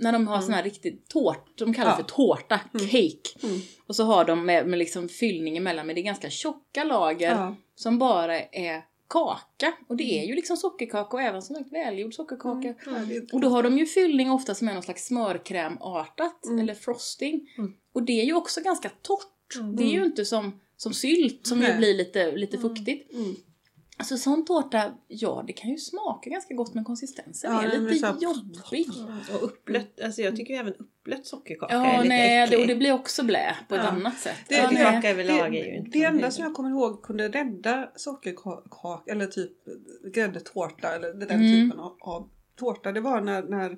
[0.00, 1.96] när de har sån här riktig tårt, de kallar det Ja.
[2.08, 3.46] för tårta, cake.
[3.46, 3.60] Mm.
[3.86, 7.30] Och så har de med, med liksom fyllning emellan, men det är ganska tjocka lager
[7.30, 7.56] Ja.
[7.74, 9.72] som bara är kaka.
[9.88, 12.74] Och det är ju liksom sockerkaka och även som sagt välgjord sockerkaka.
[13.08, 16.58] Det- Och då har de ju fyllning ofta som är någon slags smörkrämartat Mm.
[16.58, 17.48] eller frosting.
[17.58, 17.72] Mm.
[17.94, 19.76] Och det är ju också ganska torrt.
[19.76, 23.10] Det är ju inte som, som sylt som ju blir lite, lite fuktigt.
[24.00, 24.02] Mm.
[24.02, 28.14] Alltså sån tårta, ja det kan ju smaka ganska gott men konsistensen Ja, är lite
[28.20, 28.88] jobbig.
[29.34, 32.60] Och uppblött, alltså jag tycker ju även uppblött sockerkaka är Ja, lite nej, det, äcklig.
[32.60, 33.90] och det blir också blä på ett Ja.
[33.90, 34.36] annat sätt.
[34.48, 37.28] Det- ja, det- överlag är ju Det, inte det enda som jag kommer ihåg kunde
[37.28, 39.52] rädda sockerkaka eller typ
[40.14, 41.46] gräddtårta eller den Mm.
[41.70, 43.76] typen av, av tårta det var när, när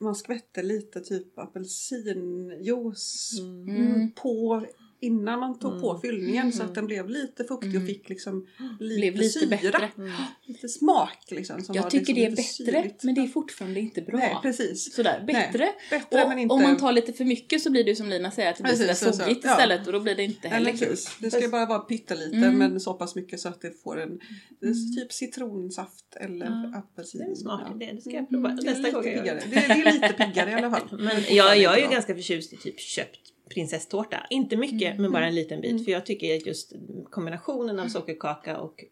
[0.00, 4.10] man skvätte lite typ apelsinjuice Mm.
[4.12, 4.66] på
[5.00, 6.00] innan man tog på Mm.
[6.02, 7.86] fyllningen så att den blev lite fuktig och Mm.
[7.86, 8.46] fick liksom
[8.80, 9.48] lite, Blev lite syra.
[9.48, 9.90] bättre.
[9.98, 10.12] Mm.
[10.46, 11.60] Lite smak liksom.
[11.62, 13.04] Som Jag tycker liksom det är bättre syrligt.
[13.04, 14.18] men det är fortfarande inte bra.
[14.18, 14.94] Nej, precis.
[14.94, 15.68] Sådär, bättre.
[15.90, 16.52] Bättre Och men inte...
[16.54, 18.72] om man tar lite för mycket så blir det som Lina säger att det blir
[18.72, 19.22] Precis, sådär så- så.
[19.24, 19.50] soggigt Ja.
[19.52, 20.88] istället och då blir det inte heller Eller kul.
[20.88, 21.16] precis.
[21.20, 22.58] Det ska bara vara pyttelite Mm.
[22.58, 24.18] men så pass mycket så att det får en
[24.60, 26.78] det är typ citronsaft eller Ja.
[26.78, 27.36] apelsin.
[27.36, 27.76] Smakar Ja.
[27.86, 29.10] det, det ska jag prova Det är, nästa gång det.
[29.10, 29.56] Det, är, det
[29.88, 30.88] är lite piggare i alla fall.
[31.00, 33.20] Men jag, jag är ju ganska förtjust i typ köpt
[33.50, 34.26] prinsesstårta.
[34.30, 35.84] Inte mycket, men bara en liten bit.
[35.84, 36.72] För jag tycker att just
[37.10, 38.84] kombinationen av sockerkaka och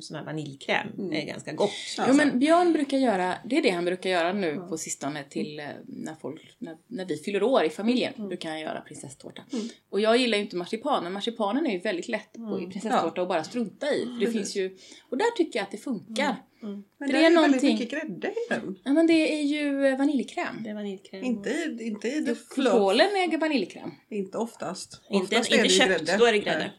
[0.00, 1.70] sån här vaniljkräm är ganska gott.
[1.96, 2.04] Ja.
[2.08, 5.60] Jo men Björn brukar göra, det är det han brukar göra nu på sistone till
[5.60, 8.12] eh, när, folk, när, när vi fyller år i familjen.
[8.16, 9.42] Brukar han göra prinsesstårta.
[9.52, 9.68] Mm.
[9.90, 13.22] Och jag gillar ju inte marsipan, men marsipanen är ju väldigt lätt på i prinsesstårta
[13.22, 14.04] att bara strunta i.
[14.04, 14.76] För det finns ju,
[15.10, 16.36] och där tycker jag att det funkar.
[16.64, 18.78] Men För det, det är, är väldigt mycket grädde i den.
[18.84, 20.62] Ja men det är ju eh, vaniljkräm.
[20.64, 21.24] Det är vaniljkräm.
[21.24, 22.72] Inte i, inte i det fluff.
[22.72, 23.90] Kolen är vaniljkräm.
[24.10, 25.00] Inte oftast.
[25.10, 26.70] Inte, oftast är inte köpt, då är det grädde.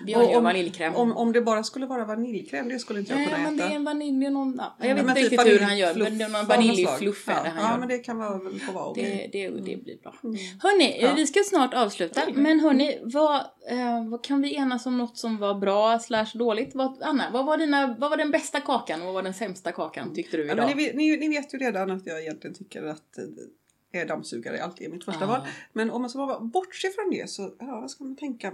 [0.00, 0.94] Och gör om- vaniljkräm.
[0.94, 3.62] Om, om det bara skulle vara vaniljkräm, det skulle inte jag Nej, kunna men det
[3.64, 3.72] äta.
[3.72, 5.60] är en vanilj, det är någon, ja, jag Ja, vet men inte typ riktigt hur
[5.66, 7.78] han gör, men det är någon vaniljfluff är det ja, han Ja, gör.
[7.78, 9.28] men det kan vara, väl få vara okej.
[9.32, 10.14] Det, det, det blir bra.
[10.24, 10.36] Mm.
[10.62, 11.14] Hörni, Ja.
[11.16, 12.20] vi ska snart avsluta.
[12.34, 13.34] Men hörni, vad,
[13.70, 16.74] eh, vad kan vi enas om något som var bra slash dåligt?
[16.74, 20.14] Vad, Anna, vad var, dina, vad var den bästa kakan vad var den sämsta kakan
[20.14, 20.66] tyckte du Ja, idag?
[20.66, 23.18] men ni, ni, ni vet ju redan att jag egentligen tycker att
[23.92, 25.26] eh, dammsugare alltid är mitt första Ja.
[25.26, 25.40] val.
[25.72, 28.52] Men om man ska bara bortse från det så, ja, vad ska man tänka?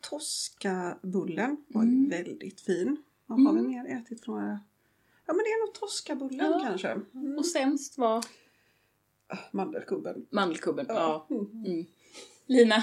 [0.00, 2.08] Toskabullen var Mm.
[2.08, 2.96] väldigt fin.
[3.26, 3.70] Vad har vi Mm.
[3.72, 4.60] mer ätit från några?
[5.26, 6.60] Ja men det är nog toskabullen Ja.
[6.66, 6.88] kanske.
[7.14, 7.38] Mm.
[7.38, 8.24] Och sämst var
[9.50, 10.26] Mandelkubben.
[10.30, 10.86] mandelkubben.
[10.88, 11.26] Ja.
[11.30, 11.64] Mm.
[11.66, 11.84] Mm.
[12.46, 12.76] Lina?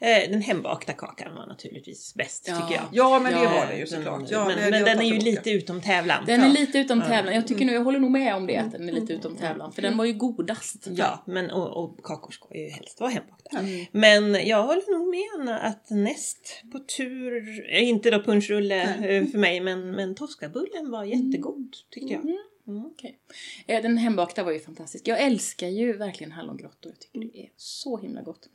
[0.00, 2.56] Eh, Den hembakta kakan var naturligtvis bäst Ja.
[2.60, 2.84] tycker jag.
[2.92, 4.30] Ja men det Ja, var det ju Den- såklart.
[4.30, 6.24] Ja, men det- men det den är ju lite utom tävlan.
[6.26, 7.34] Den är lite utom tävlan.
[7.34, 9.72] Jag tycker nog, jag håller nog med om det, att den är lite utom tävlan.
[9.72, 10.86] För den var ju godast.
[10.90, 13.58] Ja, men och, och kakor ska ju helst vara hembakta.
[13.58, 13.86] Mm.
[13.92, 19.16] Men jag håller nog med Anna att näst på tur, eh, inte då punschrulle Nej.
[19.16, 22.22] eh, för mig, men, men toskabullen var jättegod tyckte jag.
[22.24, 22.36] Mm.
[22.68, 22.86] Mm.
[22.86, 23.18] Okej.
[23.66, 25.08] Eh, Den hembakta var ju fantastisk.
[25.08, 26.92] Jag älskar ju verkligen hallongrottor.
[26.92, 28.48] Jag tycker det är så himla gott.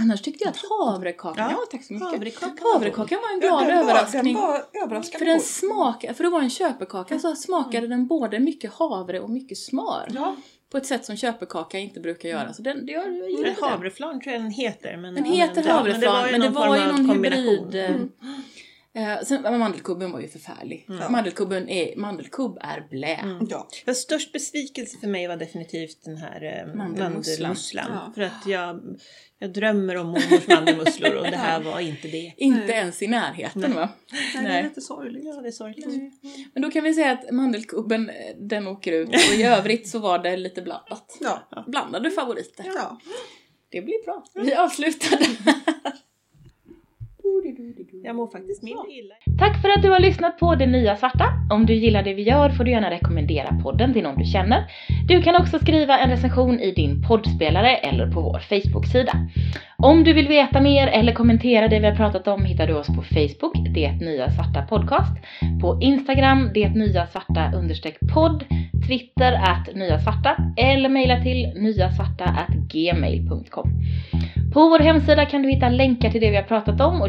[0.00, 2.08] Annars tyckte jag att havrekakan, ja, tack så mycket.
[2.10, 2.62] Havrekaka.
[2.74, 4.34] Havrekakan var en Ja, glad den var- överraskning.
[4.34, 5.44] Den var överraskande För den god.
[5.46, 10.08] smakade, för det var en köpekaka så smakade den både mycket havre och mycket smör.
[10.14, 10.36] Ja,
[10.70, 12.52] På ett sätt som köpekaka inte brukar göra.
[12.52, 13.56] Så den, det, jag, jag gillade.
[13.60, 14.96] Havreflarn tror jag den heter.
[14.96, 17.44] Men, Den heter ja, havreflarn, men det var ju någon, kombination.
[17.44, 18.08] hybrid.
[18.94, 20.86] Eh, sen, mandelkubben var ju förfärlig.
[20.88, 21.12] Mm.
[21.12, 23.38] Mandelkubben är, mandelkubb är blä.
[23.48, 23.68] ja.
[23.84, 27.86] Den störst besvikelse för mig var definitivt den här eh, Mandelmusslan.
[27.92, 28.12] Ja.
[28.14, 28.80] För att jag,
[29.38, 32.34] jag drömmer om mormors mandelmusslor och det här var inte det.
[32.36, 32.70] Inte Nej.
[32.70, 33.88] ens i närheten va?
[34.12, 34.62] Nej, det är Nej.
[34.62, 35.24] lite sorgligt.
[35.24, 36.12] Ja, det är sorgligt.
[36.54, 39.08] Men då kan vi säga att mandelkubben, eh, den åker ut.
[39.08, 41.18] Och i övrigt så var det lite blandat.
[41.20, 41.64] Ja.
[41.66, 42.64] Blandade favoriter.
[42.76, 43.00] ja.
[43.70, 44.24] Det blir bra.
[44.34, 45.18] Vi avslutar
[48.04, 49.14] Jag mår faktiskt mindre illa.
[49.38, 51.24] Tack för att du har lyssnat på Det Nya Svarta.
[51.50, 54.64] Om du gillar det vi gör får du gärna rekommendera podden till någon du känner.
[55.08, 59.12] Du kan också skriva en recension i din poddspelare eller på vår Facebook-sida.
[59.82, 62.86] Om du vill veta mer eller kommentera det vi har pratat om hittar du oss
[62.86, 65.16] på Facebook, Det Nya Svarta Podcast,
[65.60, 67.52] på Instagram, Det Nya Svarta
[68.14, 68.44] podd,
[68.88, 73.70] Twitter att Nya Svarta eller mejla till nyasvarta at gmail.com.
[74.52, 77.08] På vår hemsida kan du hitta länkar till det vi har pratat om och